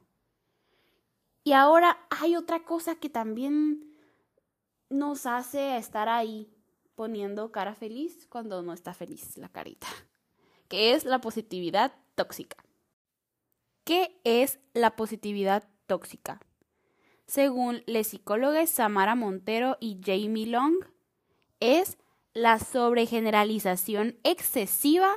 Y 1.44 1.54
ahora 1.54 1.98
hay 2.12 2.36
otra 2.36 2.64
cosa 2.64 2.96
que 2.96 3.10
también 3.10 3.98
nos 4.88 5.26
hace 5.26 5.78
estar 5.78 6.10
ahí 6.10 6.54
poniendo 6.94 7.52
cara 7.52 7.74
feliz 7.74 8.28
cuando 8.30 8.62
no 8.62 8.72
está 8.72 8.94
feliz 8.94 9.36
la 9.38 9.50
carita, 9.50 9.88
que 10.68 10.94
es 10.94 11.06
la 11.06 11.22
positividad 11.22 11.92
tóxica. 12.14 12.64
¿Qué 13.84 14.22
es 14.24 14.60
la 14.76 14.96
positividad 14.96 15.68
tóxica? 15.88 16.40
Según 17.26 17.82
las 17.88 18.08
psicólogas 18.08 18.70
Samara 18.70 19.16
Montero 19.16 19.78
y 19.80 20.00
Jamie 20.06 20.46
Long, 20.46 20.76
es 21.60 21.98
la 22.36 22.60
sobregeneralización 22.60 24.20
excesiva 24.24 25.12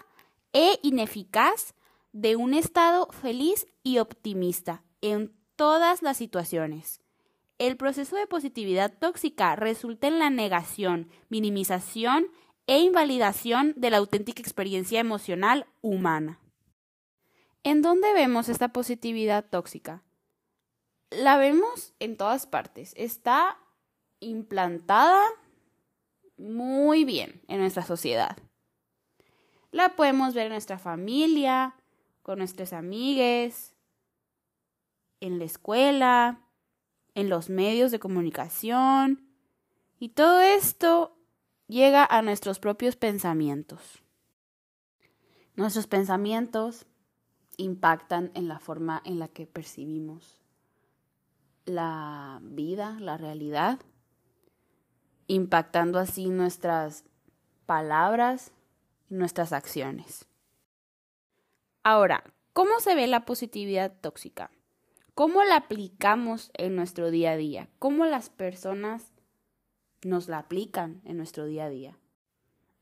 e 0.55 0.79
ineficaz 0.83 1.75
de 2.13 2.37
un 2.37 2.55
estado 2.55 3.09
feliz 3.11 3.67
y 3.83 3.99
optimista 3.99 4.83
en 5.03 5.37
todas 5.57 6.01
las 6.01 6.17
situaciones. 6.17 7.03
El 7.59 7.77
proceso 7.77 8.17
de 8.17 8.27
positividad 8.27 8.93
tóxica 8.99 9.57
resulta 9.57 10.07
en 10.07 10.19
la 10.19 10.31
negación, 10.31 11.11
minimización 11.29 12.29
e 12.67 12.79
invalidación 12.79 13.75
de 13.77 13.91
la 13.91 13.99
auténtica 13.99 14.41
experiencia 14.41 15.01
emocional 15.01 15.67
humana. 15.83 16.41
¿En 17.63 17.83
dónde 17.83 18.13
vemos 18.13 18.49
esta 18.49 18.73
positividad 18.73 19.45
tóxica? 19.51 20.03
La 21.11 21.37
vemos 21.37 21.95
en 21.99 22.17
todas 22.17 22.47
partes. 22.47 22.93
Está 22.97 23.59
implantada 24.21 25.21
muy 26.37 27.05
bien 27.05 27.43
en 27.49 27.61
nuestra 27.61 27.85
sociedad. 27.85 28.37
La 29.75 29.97
podemos 29.97 30.35
ver 30.35 30.47
en 30.47 30.53
nuestra 30.53 30.79
familia, 30.79 31.75
con 32.23 32.39
nuestros 32.39 32.73
amigues, 32.73 33.75
en 35.19 35.41
la 35.41 35.47
escuela, 35.47 36.39
en 37.17 37.29
los 37.29 37.51
medios 37.51 37.91
de 37.91 37.99
comunicación. 37.99 39.29
Y 39.99 40.11
todo 40.11 40.41
esto 40.41 41.19
llega 41.67 42.07
a 42.09 42.23
nuestros 42.23 42.61
propios 42.61 42.95
pensamientos. 42.95 44.01
Nuestros 45.57 45.89
pensamientos 45.89 46.87
impactan 47.57 48.31
en 48.35 48.47
la 48.47 48.61
forma 48.61 49.03
en 49.05 49.19
la 49.19 49.27
que 49.27 49.45
percibimos 49.45 50.41
la 51.65 52.39
vida, 52.45 52.97
la 53.01 53.17
realidad, 53.17 53.81
impactando 55.27 55.99
así 55.99 56.29
nuestras 56.29 57.03
palabras 57.67 58.54
nuestras 59.19 59.53
acciones. 59.53 60.27
Ahora, 61.83 62.25
¿cómo 62.53 62.81
se 62.81 62.95
ve 62.95 63.07
la 63.07 63.25
positividad 63.25 63.93
tóxica? 64.01 64.51
¿Cómo 65.15 65.45
la 65.45 65.57
aplicamos 65.57 66.51
en 66.55 66.75
nuestro 66.77 67.11
día 67.11 67.33
a 67.33 67.37
día? 67.37 67.69
¿Cómo 67.79 68.05
las 68.05 68.31
personas 68.31 69.13
nos 70.03 70.29
la 70.29 70.39
aplican 70.39 71.01
en 71.05 71.17
nuestro 71.17 71.45
día 71.45 71.67
a 71.67 71.69
día? 71.69 71.99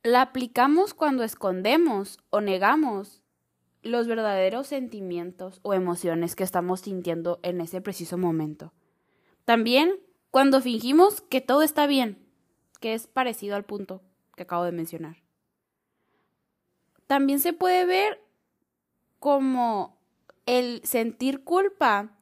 La 0.03 0.23
aplicamos 0.23 0.95
cuando 0.95 1.25
escondemos 1.25 2.19
o 2.31 2.41
negamos 2.41 3.23
los 3.83 4.07
verdaderos 4.07 4.69
sentimientos 4.69 5.61
o 5.63 5.75
emociones 5.75 6.35
que 6.35 6.45
estamos 6.45 6.81
sintiendo 6.81 7.41
en 7.43 7.61
ese 7.61 7.81
preciso 7.81 8.17
momento. 8.17 8.73
También 9.45 10.01
cuando 10.31 10.61
fingimos 10.61 11.21
que 11.21 11.41
todo 11.41 11.63
está 11.63 11.87
bien, 11.87 12.27
que 12.81 12.95
es 12.95 13.07
parecido 13.07 13.57
al 13.57 13.65
punto 13.65 14.03
que 14.35 14.45
acabo 14.45 14.65
de 14.65 14.73
mencionar. 14.73 15.22
También 17.13 17.41
se 17.41 17.53
puede 17.53 17.85
ver 17.85 18.25
como 19.19 20.01
el 20.47 20.81
sentir 20.83 21.45
culpa 21.45 22.19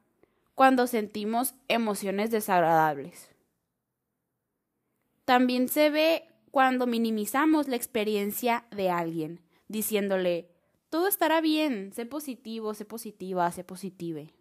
cuando 0.57 0.89
sentimos 0.89 1.55
emociones 1.69 2.33
desagradables. 2.33 3.31
También 5.25 5.69
se 5.69 5.91
ve 5.91 6.25
cuando 6.51 6.89
minimizamos 6.89 7.69
la 7.69 7.77
experiencia 7.77 8.65
de 8.73 8.91
alguien, 8.91 9.41
diciéndole, 9.69 10.51
todo 10.89 11.07
estará 11.07 11.41
bien, 11.41 11.93
sé 11.93 12.05
positivo, 12.05 12.75
sé 12.75 12.85
positiva, 12.85 13.53
sé 13.53 13.63
positive. 13.63 14.35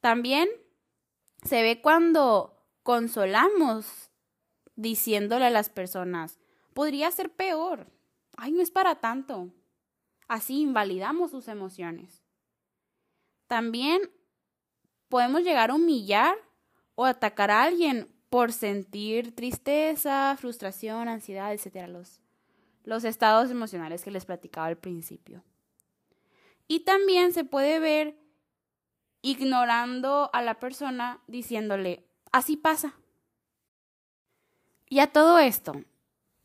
También 0.00 0.48
se 1.44 1.60
ve 1.60 1.82
cuando 1.82 2.64
consolamos 2.82 4.10
diciéndole 4.74 5.44
a 5.44 5.50
las 5.50 5.68
personas, 5.68 6.38
podría 6.72 7.10
ser 7.10 7.30
peor, 7.30 7.92
ay, 8.36 8.52
no 8.52 8.62
es 8.62 8.70
para 8.70 8.96
tanto. 8.96 9.52
Así 10.28 10.60
invalidamos 10.60 11.30
sus 11.30 11.48
emociones. 11.48 12.22
También 13.46 14.00
podemos 15.08 15.42
llegar 15.42 15.70
a 15.70 15.74
humillar 15.74 16.36
o 16.94 17.04
atacar 17.04 17.50
a 17.50 17.62
alguien 17.62 18.08
por 18.30 18.52
sentir 18.52 19.34
tristeza, 19.34 20.34
frustración, 20.38 21.08
ansiedad, 21.08 21.52
etcétera, 21.52 21.86
los, 21.86 22.22
los 22.84 23.04
estados 23.04 23.50
emocionales 23.50 24.02
que 24.02 24.10
les 24.10 24.24
platicaba 24.24 24.68
al 24.68 24.78
principio. 24.78 25.44
Y 26.66 26.80
también 26.80 27.34
se 27.34 27.44
puede 27.44 27.78
ver 27.78 28.16
ignorando 29.20 30.30
a 30.32 30.40
la 30.40 30.58
persona 30.58 31.20
diciéndole, 31.26 32.06
así 32.32 32.56
pasa. 32.56 32.94
Y 34.88 35.00
a 35.00 35.12
todo 35.12 35.38
esto, 35.38 35.74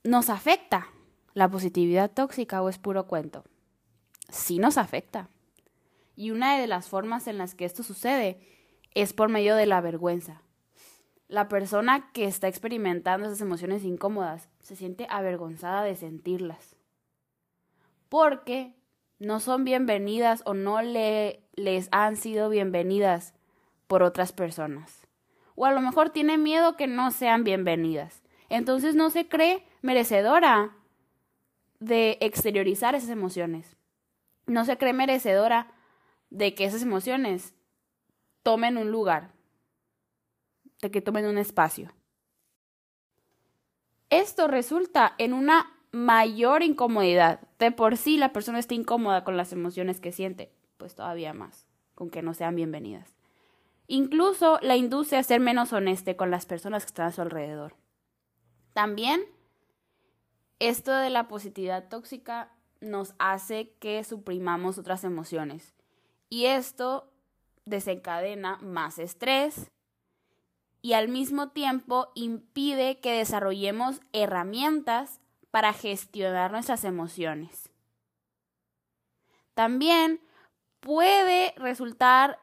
¿nos 0.04 0.30
afecta 0.30 0.90
la 1.38 1.50
positividad 1.50 2.10
tóxica 2.10 2.64
o 2.64 2.68
es 2.68 2.80
puro 2.80 3.06
cuento? 3.06 3.44
Sí 4.28 4.58
nos 4.58 4.80
afecta. 4.80 5.30
Y 6.16 6.32
una 6.32 6.58
de 6.58 6.66
las 6.66 6.88
formas 6.88 7.28
en 7.28 7.38
las 7.38 7.54
que 7.54 7.66
esto 7.66 7.84
sucede 7.84 8.40
es 8.96 9.14
por 9.14 9.30
medio 9.30 9.56
de 9.56 9.68
la 9.68 9.80
vergüenza. 9.80 10.42
La 11.28 11.48
persona 11.48 12.12
que 12.12 12.26
está 12.26 12.48
experimentando 12.48 13.28
esas 13.28 13.40
emociones 13.40 13.84
incómodas 13.84 14.50
se 14.62 14.76
siente 14.76 15.06
avergonzada 15.12 15.84
de 15.84 15.96
sentirlas. 15.96 16.76
Porque 18.10 18.74
no 19.20 19.40
son 19.40 19.64
bienvenidas 19.64 20.42
o 20.48 20.56
no 20.56 20.82
le, 20.82 21.44
les 21.54 21.88
han 21.92 22.16
sido 22.16 22.50
bienvenidas 22.50 23.36
por 23.86 24.02
otras 24.02 24.34
personas. 24.34 25.06
O 25.54 25.68
a 25.68 25.72
lo 25.72 25.82
mejor 25.82 26.10
tiene 26.10 26.40
miedo 26.40 26.76
que 26.76 26.88
no 26.88 27.12
sean 27.12 27.44
bienvenidas. 27.44 28.24
Entonces 28.50 28.96
no 28.96 29.12
se 29.12 29.28
cree 29.28 29.64
merecedora 29.84 30.77
de 31.80 32.18
exteriorizar 32.22 32.96
esas 32.96 33.10
emociones. 33.10 33.78
No 34.46 34.66
se 34.66 34.78
cree 34.78 34.94
merecedora 34.94 35.74
de 36.30 36.56
que 36.56 36.66
esas 36.66 36.82
emociones 36.82 37.54
tomen 38.44 38.78
un 38.78 38.92
lugar, 38.92 39.32
de 40.82 40.92
que 40.92 41.02
tomen 41.02 41.26
un 41.26 41.38
espacio. 41.38 41.94
Esto 44.10 44.48
resulta 44.48 45.16
en 45.18 45.34
una 45.34 45.74
mayor 45.92 46.64
incomodidad. 46.64 47.42
De 47.60 47.72
por 47.72 47.98
sí 47.98 48.18
la 48.18 48.32
persona 48.32 48.60
está 48.60 48.74
incómoda 48.74 49.24
con 49.24 49.36
las 49.36 49.52
emociones 49.52 50.00
que 50.00 50.12
siente, 50.12 50.52
pues 50.78 50.96
todavía 50.96 51.34
más. 51.34 51.68
con 51.96 52.12
que 52.12 52.22
no 52.22 52.36
sean 52.36 52.56
bienvenidas. 52.56 53.16
Incluso 53.88 54.60
la 54.62 54.76
induce 54.76 55.18
a 55.18 55.24
ser 55.24 55.40
menos 55.40 55.74
honeste 55.74 56.16
con 56.16 56.30
las 56.30 56.46
personas 56.46 56.84
que 56.84 56.90
están 56.90 57.08
a 57.08 57.12
su 57.12 57.24
alrededor. 57.24 57.76
También, 58.74 59.26
esto 60.60 60.92
de 60.92 61.10
la 61.10 61.28
positividad 61.28 61.88
tóxica 61.88 62.52
nos 62.82 63.14
hace 63.20 63.74
que 63.80 64.04
suprimamos 64.04 64.78
otras 64.78 65.04
emociones. 65.04 65.74
Y 66.30 66.46
esto 66.46 67.12
desencadena 67.66 68.58
más 68.62 69.00
estrés 69.00 69.72
y 70.82 70.94
al 70.94 71.10
mismo 71.10 71.50
tiempo 71.50 72.12
impide 72.16 73.00
que 73.00 73.12
desarrollemos 73.12 74.02
herramientas 74.14 75.20
para 75.52 75.74
gestionar 75.74 76.52
nuestras 76.52 76.84
emociones. 76.84 77.70
También 79.54 80.22
puede 80.80 81.54
resultar 81.58 82.40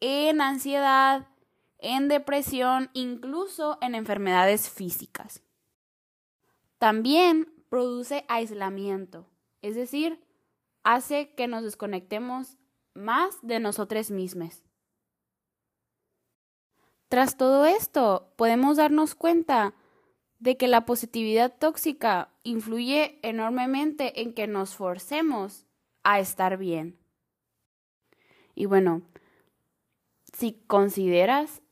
en 0.00 0.40
ansiedad, 0.40 1.28
en 1.78 2.08
depresión, 2.08 2.90
incluso 2.94 3.78
en 3.80 3.94
enfermedades 3.94 4.70
físicas. 4.70 5.42
También 6.78 7.52
produce 7.68 8.24
aislamiento, 8.28 9.26
es 9.62 9.74
decir, 9.74 10.20
hace 10.84 11.34
que 11.34 11.48
nos 11.48 11.62
desconectemos 11.64 12.56
más 12.94 13.38
de 13.42 13.60
nosotros 13.60 14.10
mismos. 14.10 14.62
Tras 17.08 17.36
todo 17.36 17.66
esto, 17.66 18.32
podemos 18.36 18.76
darnos 18.76 19.14
cuenta 19.14 19.74
de 20.38 20.56
que 20.56 20.68
la 20.68 20.84
positividad 20.84 21.56
tóxica 21.58 22.30
influye 22.42 23.18
enormemente 23.22 24.22
en 24.22 24.34
que 24.34 24.46
nos 24.46 24.74
forcemos 24.74 25.66
a 26.02 26.20
estar 26.20 26.56
bien. 26.56 26.98
Y 28.54 28.66
bueno, 28.66 29.02
si 30.32 30.52
consideras 30.66 31.62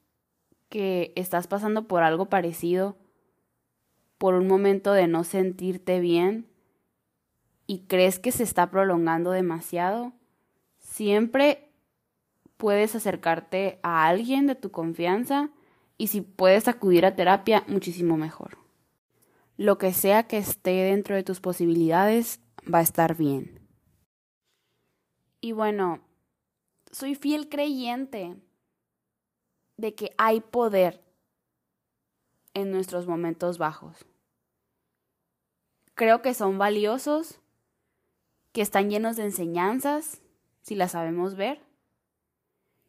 que 0.68 1.12
estás 1.16 1.46
pasando 1.46 1.86
por 1.86 2.02
algo 2.02 2.26
parecido, 2.26 2.96
por 4.24 4.36
un 4.36 4.48
momento 4.48 4.94
de 4.94 5.06
no 5.06 5.22
sentirte 5.22 6.00
bien 6.00 6.46
y 7.66 7.80
crees 7.80 8.18
que 8.18 8.32
se 8.32 8.42
está 8.42 8.70
prolongando 8.70 9.32
demasiado, 9.32 10.14
siempre 10.78 11.68
puedes 12.56 12.94
acercarte 12.94 13.80
a 13.82 14.06
alguien 14.06 14.46
de 14.46 14.54
tu 14.54 14.70
confianza 14.70 15.50
y 15.98 16.06
si 16.06 16.22
puedes 16.22 16.68
acudir 16.68 17.04
a 17.04 17.16
terapia, 17.16 17.64
muchísimo 17.66 18.16
mejor. 18.16 18.56
Lo 19.58 19.76
que 19.76 19.92
sea 19.92 20.22
que 20.22 20.38
esté 20.38 20.70
dentro 20.70 21.14
de 21.14 21.22
tus 21.22 21.40
posibilidades 21.40 22.40
va 22.72 22.78
a 22.78 22.82
estar 22.82 23.18
bien. 23.18 23.60
Y 25.42 25.52
bueno, 25.52 26.00
soy 26.90 27.14
fiel 27.14 27.50
creyente 27.50 28.38
de 29.76 29.94
que 29.94 30.14
hay 30.16 30.40
poder 30.40 31.04
en 32.54 32.70
nuestros 32.70 33.06
momentos 33.06 33.58
bajos. 33.58 34.06
Creo 35.94 36.22
que 36.22 36.34
son 36.34 36.58
valiosos, 36.58 37.40
que 38.52 38.62
están 38.62 38.90
llenos 38.90 39.16
de 39.16 39.24
enseñanzas, 39.24 40.20
si 40.62 40.74
las 40.74 40.92
sabemos 40.92 41.36
ver, 41.36 41.60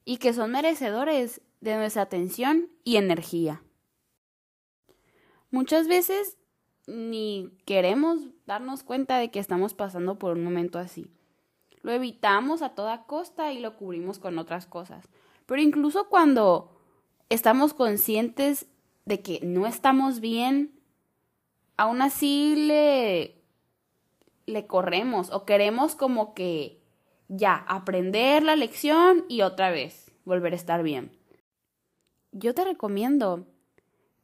y 0.05 0.17
que 0.17 0.33
son 0.33 0.51
merecedores 0.51 1.41
de 1.61 1.75
nuestra 1.75 2.03
atención 2.03 2.69
y 2.83 2.97
energía. 2.97 3.61
Muchas 5.51 5.87
veces 5.87 6.37
ni 6.87 7.57
queremos 7.65 8.19
darnos 8.45 8.83
cuenta 8.83 9.17
de 9.17 9.31
que 9.31 9.39
estamos 9.39 9.73
pasando 9.73 10.19
por 10.19 10.33
un 10.37 10.43
momento 10.43 10.77
así. 10.79 11.09
Lo 11.81 11.91
evitamos 11.91 12.61
a 12.61 12.69
toda 12.69 13.05
costa 13.05 13.51
y 13.51 13.59
lo 13.59 13.75
cubrimos 13.75 14.19
con 14.19 14.37
otras 14.37 14.65
cosas. 14.65 15.07
Pero 15.45 15.61
incluso 15.61 16.09
cuando 16.09 16.71
estamos 17.29 17.73
conscientes 17.73 18.67
de 19.05 19.21
que 19.21 19.39
no 19.43 19.67
estamos 19.67 20.19
bien, 20.19 20.74
aún 21.77 22.01
así 22.01 22.55
le, 22.55 23.35
le 24.45 24.67
corremos 24.67 25.31
o 25.31 25.45
queremos 25.45 25.95
como 25.95 26.33
que 26.33 26.81
ya 27.27 27.55
aprender 27.67 28.43
la 28.43 28.55
lección 28.55 29.25
y 29.27 29.41
otra 29.41 29.71
vez 29.71 30.11
volver 30.25 30.53
a 30.53 30.57
estar 30.57 30.83
bien. 30.83 31.11
Yo 32.31 32.53
te 32.53 32.63
recomiendo 32.63 33.47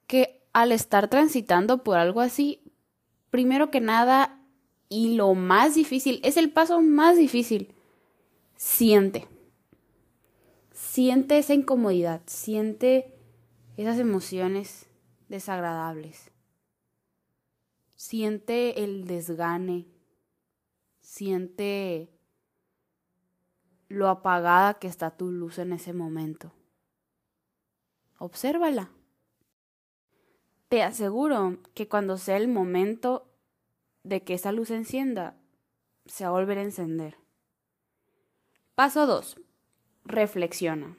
que 0.08 0.42
al 0.54 0.72
estar 0.72 1.08
transitando 1.10 1.84
por 1.84 1.98
algo 1.98 2.22
así, 2.22 2.62
primero 3.30 3.72
que 3.72 3.82
nada 3.82 4.38
y 4.90 5.16
lo 5.16 5.34
más 5.34 5.76
difícil, 5.76 6.20
es 6.24 6.36
el 6.36 6.52
paso 6.52 6.82
más 6.82 7.18
difícil. 7.18 7.74
Siente. 8.58 9.28
Siente 10.74 11.38
esa 11.38 11.54
incomodidad, 11.54 12.22
siente 12.26 13.16
esas 13.78 13.98
emociones 14.00 14.88
desagradables. 15.30 16.31
Siente 18.04 18.84
el 18.84 19.06
desgane, 19.06 19.86
siente 21.02 22.10
lo 23.90 24.10
apagada 24.10 24.80
que 24.80 24.88
está 24.88 25.12
tu 25.12 25.30
luz 25.30 25.60
en 25.60 25.72
ese 25.72 25.94
momento. 25.94 26.52
Obsérvala. 28.18 28.90
Te 30.68 30.82
aseguro 30.82 31.60
que 31.76 31.88
cuando 31.88 32.18
sea 32.18 32.38
el 32.38 32.48
momento 32.48 33.30
de 34.02 34.24
que 34.24 34.34
esa 34.34 34.52
luz 34.52 34.72
encienda, 34.72 35.38
se 36.08 36.24
va 36.24 36.32
a 36.32 36.34
volver 36.34 36.58
a 36.58 36.64
encender. 36.64 37.20
Paso 38.74 39.06
2. 39.06 39.40
Reflexiona. 40.06 40.98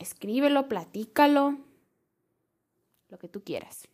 Escríbelo, 0.00 0.66
platícalo, 0.66 1.56
lo 3.08 3.18
que 3.20 3.28
tú 3.28 3.44
quieras. 3.44 3.88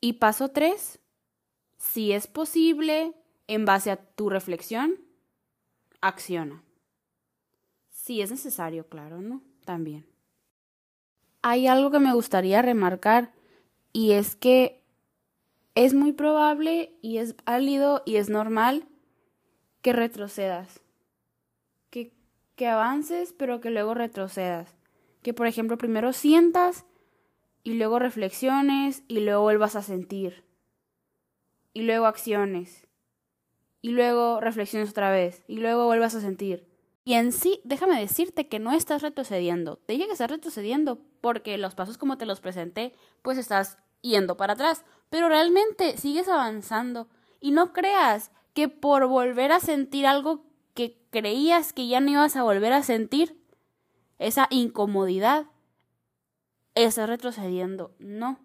Y 0.00 0.14
paso 0.14 0.48
3. 0.50 1.00
Si 1.78 2.12
es 2.12 2.26
posible, 2.26 3.14
en 3.46 3.64
base 3.64 3.90
a 3.90 3.96
tu 3.96 4.30
reflexión, 4.30 4.94
acciona. 6.00 6.62
Si 7.90 8.20
es 8.20 8.30
necesario, 8.30 8.86
claro, 8.88 9.20
¿no? 9.20 9.42
También. 9.64 10.06
Hay 11.42 11.66
algo 11.66 11.90
que 11.90 11.98
me 11.98 12.14
gustaría 12.14 12.62
remarcar 12.62 13.32
y 13.92 14.12
es 14.12 14.34
que 14.34 14.82
es 15.74 15.94
muy 15.94 16.12
probable 16.12 16.96
y 17.00 17.18
es 17.18 17.36
válido 17.44 18.02
y 18.04 18.16
es 18.16 18.28
normal 18.28 18.88
que 19.82 19.92
retrocedas. 19.92 20.80
Que, 21.90 22.12
que 22.56 22.66
avances, 22.66 23.32
pero 23.32 23.60
que 23.60 23.70
luego 23.70 23.94
retrocedas. 23.94 24.74
Que, 25.22 25.32
por 25.32 25.46
ejemplo, 25.46 25.78
primero 25.78 26.12
sientas 26.12 26.84
y 27.62 27.74
luego 27.74 27.98
reflexiones 27.98 29.02
y 29.08 29.20
luego 29.20 29.42
vuelvas 29.42 29.76
a 29.76 29.82
sentir. 29.82 30.44
Y 31.72 31.82
luego 31.82 32.06
acciones. 32.06 32.86
Y 33.80 33.90
luego 33.90 34.40
reflexiones 34.40 34.90
otra 34.90 35.10
vez. 35.10 35.44
Y 35.46 35.58
luego 35.58 35.86
vuelvas 35.86 36.14
a 36.14 36.20
sentir. 36.20 36.66
Y 37.04 37.14
en 37.14 37.32
sí, 37.32 37.60
déjame 37.64 37.98
decirte 37.98 38.48
que 38.48 38.58
no 38.58 38.72
estás 38.72 39.02
retrocediendo. 39.02 39.76
Te 39.76 39.94
dije 39.94 40.06
que 40.06 40.12
estás 40.12 40.30
retrocediendo 40.30 41.00
porque 41.20 41.56
los 41.56 41.74
pasos 41.74 41.96
como 41.96 42.18
te 42.18 42.26
los 42.26 42.40
presenté, 42.40 42.94
pues 43.22 43.38
estás 43.38 43.78
yendo 44.02 44.36
para 44.36 44.52
atrás, 44.52 44.84
pero 45.10 45.28
realmente 45.28 45.96
sigues 45.96 46.28
avanzando 46.28 47.08
y 47.40 47.50
no 47.50 47.72
creas 47.72 48.30
que 48.54 48.68
por 48.68 49.06
volver 49.06 49.52
a 49.52 49.60
sentir 49.60 50.06
algo 50.06 50.44
que 50.74 50.98
creías 51.10 51.72
que 51.72 51.88
ya 51.88 52.00
no 52.00 52.10
ibas 52.10 52.36
a 52.36 52.42
volver 52.42 52.72
a 52.72 52.82
sentir, 52.82 53.36
esa 54.18 54.46
incomodidad, 54.50 55.46
estás 56.84 57.08
retrocediendo. 57.08 57.94
No, 57.98 58.38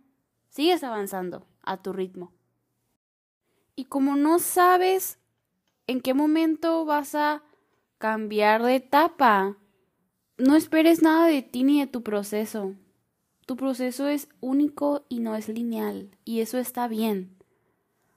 sigues 0.49 0.83
avanzando 0.83 1.45
a 1.61 1.77
tu 1.81 1.93
ritmo. 1.93 2.31
Y 3.75 3.85
como 3.85 4.15
no 4.15 4.39
sabes 4.39 5.19
en 5.87 6.01
qué 6.01 6.13
momento 6.13 6.85
vas 6.85 7.15
a 7.15 7.43
cambiar 7.97 8.63
de 8.63 8.75
etapa, 8.75 9.57
no 10.37 10.55
esperes 10.55 11.01
nada 11.01 11.27
de 11.27 11.41
ti 11.41 11.63
ni 11.63 11.79
de 11.79 11.87
tu 11.87 12.03
proceso. 12.03 12.75
Tu 13.45 13.55
proceso 13.55 14.07
es 14.07 14.29
único 14.39 15.05
y 15.09 15.19
no 15.19 15.35
es 15.35 15.49
lineal, 15.49 16.17
y 16.23 16.39
eso 16.39 16.57
está 16.57 16.87
bien, 16.87 17.35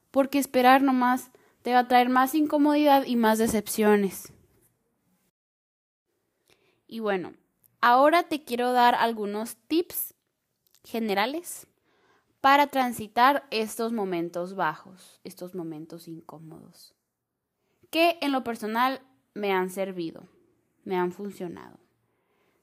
porque 0.09 0.39
esperar 0.39 0.81
nomás 0.81 1.31
te 1.63 1.73
va 1.73 1.79
a 1.79 1.87
traer 1.89 2.07
más 2.07 2.33
incomodidad 2.33 3.05
y 3.05 3.17
más 3.17 3.37
decepciones. 3.37 4.31
Y 6.87 6.99
bueno, 6.99 7.33
ahora 7.87 8.23
te 8.23 8.43
quiero 8.43 8.73
dar 8.73 8.95
algunos 8.95 9.55
tips 9.67 10.13
generales 10.83 11.67
para 12.41 12.67
transitar 12.67 13.47
estos 13.51 13.91
momentos 13.93 14.55
bajos, 14.55 15.19
estos 15.23 15.55
momentos 15.55 16.07
incómodos, 16.07 16.95
que 17.89 18.17
en 18.21 18.31
lo 18.31 18.43
personal 18.43 19.01
me 19.33 19.51
han 19.51 19.69
servido, 19.69 20.27
me 20.83 20.97
han 20.97 21.11
funcionado. 21.11 21.79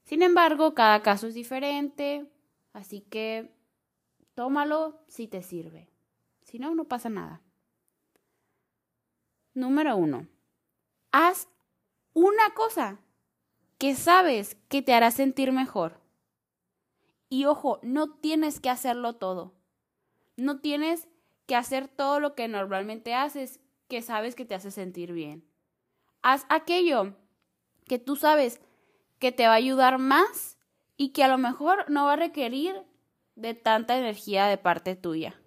Sin 0.03 0.21
embargo, 0.21 0.73
cada 0.73 1.01
caso 1.01 1.27
es 1.27 1.33
diferente, 1.33 2.29
Así 2.75 2.99
que 2.99 3.55
tómalo 4.33 4.99
si 5.07 5.29
te 5.29 5.41
sirve. 5.41 5.87
Si 6.41 6.59
no, 6.59 6.75
no 6.75 6.83
pasa 6.83 7.07
nada. 7.07 7.41
Número 9.53 9.95
uno. 9.95 10.27
Haz 11.13 11.47
una 12.11 12.53
cosa 12.53 12.99
que 13.77 13.95
sabes 13.95 14.57
que 14.69 14.81
te 14.81 14.93
hará 14.93 15.11
sentir 15.11 15.51
mejor. 15.51 15.99
Y 17.29 17.45
ojo, 17.45 17.79
no 17.81 18.13
tienes 18.13 18.59
que 18.59 18.69
hacerlo 18.69 19.13
todo. 19.13 19.53
No 20.37 20.59
tienes 20.59 21.07
que 21.45 21.55
hacer 21.55 21.87
todo 21.87 22.19
lo 22.19 22.35
que 22.35 22.47
normalmente 22.47 23.13
haces 23.13 23.59
que 23.87 24.01
sabes 24.01 24.35
que 24.35 24.45
te 24.45 24.55
hace 24.55 24.71
sentir 24.71 25.11
bien. 25.11 25.45
Haz 26.21 26.45
aquello 26.49 27.13
que 27.87 27.99
tú 27.99 28.15
sabes 28.15 28.59
que 29.19 29.31
te 29.31 29.45
va 29.45 29.53
a 29.53 29.57
ayudar 29.57 29.99
más 29.99 30.57
y 30.97 31.09
que 31.09 31.23
a 31.23 31.27
lo 31.27 31.37
mejor 31.37 31.89
no 31.89 32.05
va 32.05 32.13
a 32.13 32.17
requerir 32.17 32.81
de 33.35 33.53
tanta 33.53 33.97
energía 33.97 34.47
de 34.47 34.57
parte 34.57 34.95
tuya. 34.95 35.39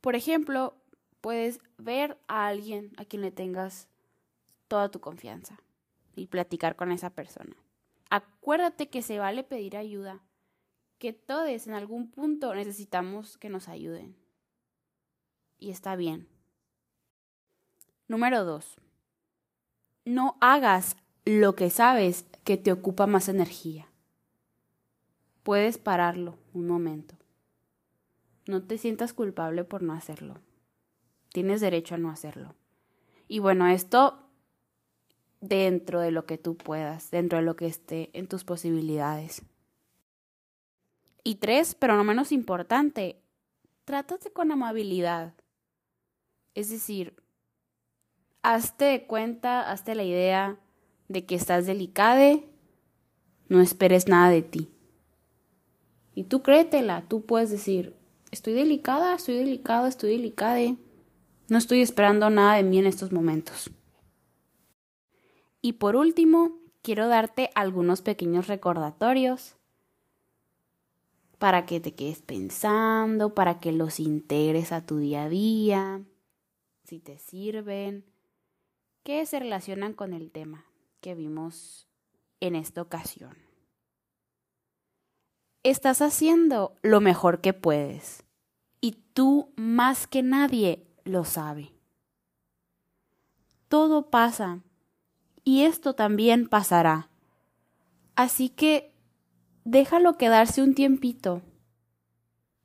Por 0.00 0.16
ejemplo, 0.16 0.74
puedes 1.20 1.60
ver 1.78 2.18
a 2.28 2.46
alguien 2.46 2.92
a 2.98 3.04
quien 3.04 3.22
le 3.22 3.30
tengas 3.30 3.88
toda 4.68 4.90
tu 4.90 5.00
confianza 5.00 5.58
y 6.16 6.26
platicar 6.26 6.74
con 6.74 6.90
esa 6.90 7.10
persona. 7.10 7.54
Acuérdate 8.10 8.88
que 8.88 9.02
se 9.02 9.18
vale 9.18 9.44
pedir 9.44 9.76
ayuda, 9.76 10.22
que 10.98 11.12
todos 11.12 11.66
en 11.66 11.74
algún 11.74 12.10
punto 12.10 12.54
necesitamos 12.54 13.36
que 13.38 13.50
nos 13.50 13.68
ayuden. 13.68 14.16
Y 15.58 15.70
está 15.70 15.94
bien. 15.94 16.28
Número 18.08 18.44
dos. 18.44 18.76
No 20.04 20.36
hagas 20.40 20.96
lo 21.24 21.54
que 21.56 21.70
sabes 21.70 22.24
que 22.44 22.56
te 22.56 22.72
ocupa 22.72 23.06
más 23.06 23.28
energía. 23.28 23.88
Puedes 25.42 25.78
pararlo 25.78 26.38
un 26.54 26.66
momento. 26.66 27.16
No 28.46 28.62
te 28.62 28.78
sientas 28.78 29.12
culpable 29.12 29.64
por 29.64 29.82
no 29.82 29.92
hacerlo. 29.92 30.40
Tienes 31.32 31.60
derecho 31.60 31.96
a 31.96 31.98
no 31.98 32.10
hacerlo. 32.10 32.54
Y 33.28 33.40
bueno, 33.40 33.66
esto 33.66 34.25
dentro 35.40 36.00
de 36.00 36.10
lo 36.10 36.26
que 36.26 36.38
tú 36.38 36.56
puedas, 36.56 37.10
dentro 37.10 37.38
de 37.38 37.44
lo 37.44 37.56
que 37.56 37.66
esté 37.66 38.10
en 38.12 38.26
tus 38.26 38.44
posibilidades. 38.44 39.42
Y 41.24 41.36
tres, 41.36 41.74
pero 41.74 41.96
no 41.96 42.04
menos 42.04 42.32
importante, 42.32 43.20
trátate 43.84 44.30
con 44.32 44.52
amabilidad. 44.52 45.34
Es 46.54 46.70
decir, 46.70 47.14
hazte 48.42 48.84
de 48.84 49.06
cuenta, 49.06 49.70
hazte 49.70 49.94
la 49.94 50.04
idea 50.04 50.58
de 51.08 51.26
que 51.26 51.34
estás 51.34 51.66
delicada, 51.66 52.38
no 53.48 53.60
esperes 53.60 54.08
nada 54.08 54.30
de 54.30 54.42
ti. 54.42 54.70
Y 56.14 56.24
tú 56.24 56.42
créetela, 56.42 57.04
tú 57.08 57.26
puedes 57.26 57.50
decir, 57.50 57.94
estoy 58.30 58.54
delicada, 58.54 59.14
estoy 59.14 59.36
delicado, 59.36 59.86
estoy 59.86 60.12
delicada, 60.12 60.60
no 61.48 61.58
estoy 61.58 61.82
esperando 61.82 62.30
nada 62.30 62.56
de 62.56 62.62
mí 62.62 62.78
en 62.78 62.86
estos 62.86 63.12
momentos. 63.12 63.70
Y 65.66 65.72
por 65.72 65.96
último, 65.96 66.60
quiero 66.80 67.08
darte 67.08 67.50
algunos 67.56 68.00
pequeños 68.00 68.46
recordatorios 68.46 69.56
para 71.40 71.66
que 71.66 71.80
te 71.80 71.92
quedes 71.92 72.22
pensando, 72.22 73.34
para 73.34 73.58
que 73.58 73.72
los 73.72 73.98
integres 73.98 74.70
a 74.70 74.86
tu 74.86 74.98
día 74.98 75.24
a 75.24 75.28
día, 75.28 76.04
si 76.84 77.00
te 77.00 77.18
sirven, 77.18 78.04
que 79.02 79.26
se 79.26 79.40
relacionan 79.40 79.92
con 79.92 80.12
el 80.12 80.30
tema 80.30 80.66
que 81.00 81.16
vimos 81.16 81.88
en 82.38 82.54
esta 82.54 82.80
ocasión. 82.80 83.36
Estás 85.64 86.00
haciendo 86.00 86.76
lo 86.82 87.00
mejor 87.00 87.40
que 87.40 87.54
puedes 87.54 88.22
y 88.80 88.92
tú 89.14 89.52
más 89.56 90.06
que 90.06 90.22
nadie 90.22 90.86
lo 91.02 91.24
sabe. 91.24 91.72
Todo 93.66 94.10
pasa 94.10 94.62
y 95.46 95.62
esto 95.62 95.94
también 95.94 96.48
pasará. 96.48 97.08
Así 98.16 98.48
que 98.48 98.92
déjalo 99.64 100.18
quedarse 100.18 100.60
un 100.60 100.74
tiempito. 100.74 101.40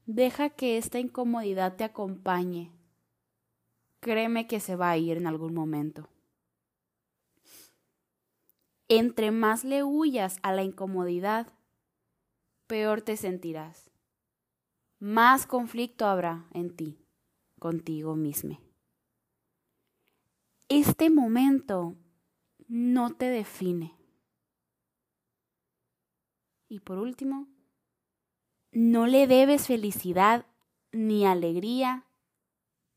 Deja 0.08 0.50
que 0.50 0.80
esta 0.80 0.98
incomodidad 0.98 1.76
te 1.76 1.84
acompañe. 1.84 2.72
Créeme 4.00 4.48
que 4.48 4.60
se 4.60 4.76
va 4.76 4.90
a 4.90 4.98
ir 4.98 5.18
en 5.18 5.28
algún 5.28 5.54
momento. 5.54 6.10
Entre 8.88 9.30
más 9.30 9.64
le 9.64 9.84
huyas 9.84 10.40
a 10.42 10.52
la 10.52 10.64
incomodidad, 10.64 11.54
peor 12.66 13.04
te 13.04 13.16
sentirás. 13.16 13.92
Más 15.00 15.46
conflicto 15.46 16.08
habrá 16.08 16.48
en 16.52 16.76
ti, 16.76 16.98
contigo 17.60 18.16
mismo. 18.16 18.60
Este 20.68 21.12
momento 21.12 21.96
no 22.72 23.10
te 23.10 23.26
define. 23.26 23.94
Y 26.70 26.80
por 26.80 27.00
último, 27.00 27.50
no 28.72 29.08
le 29.08 29.28
debes 29.28 29.68
felicidad, 29.68 30.46
ni 30.94 31.26
alegría, 31.26 32.06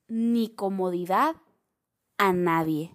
ni 0.07 0.55
comodidad 0.55 1.35
a 2.19 2.33
nadie. 2.33 2.93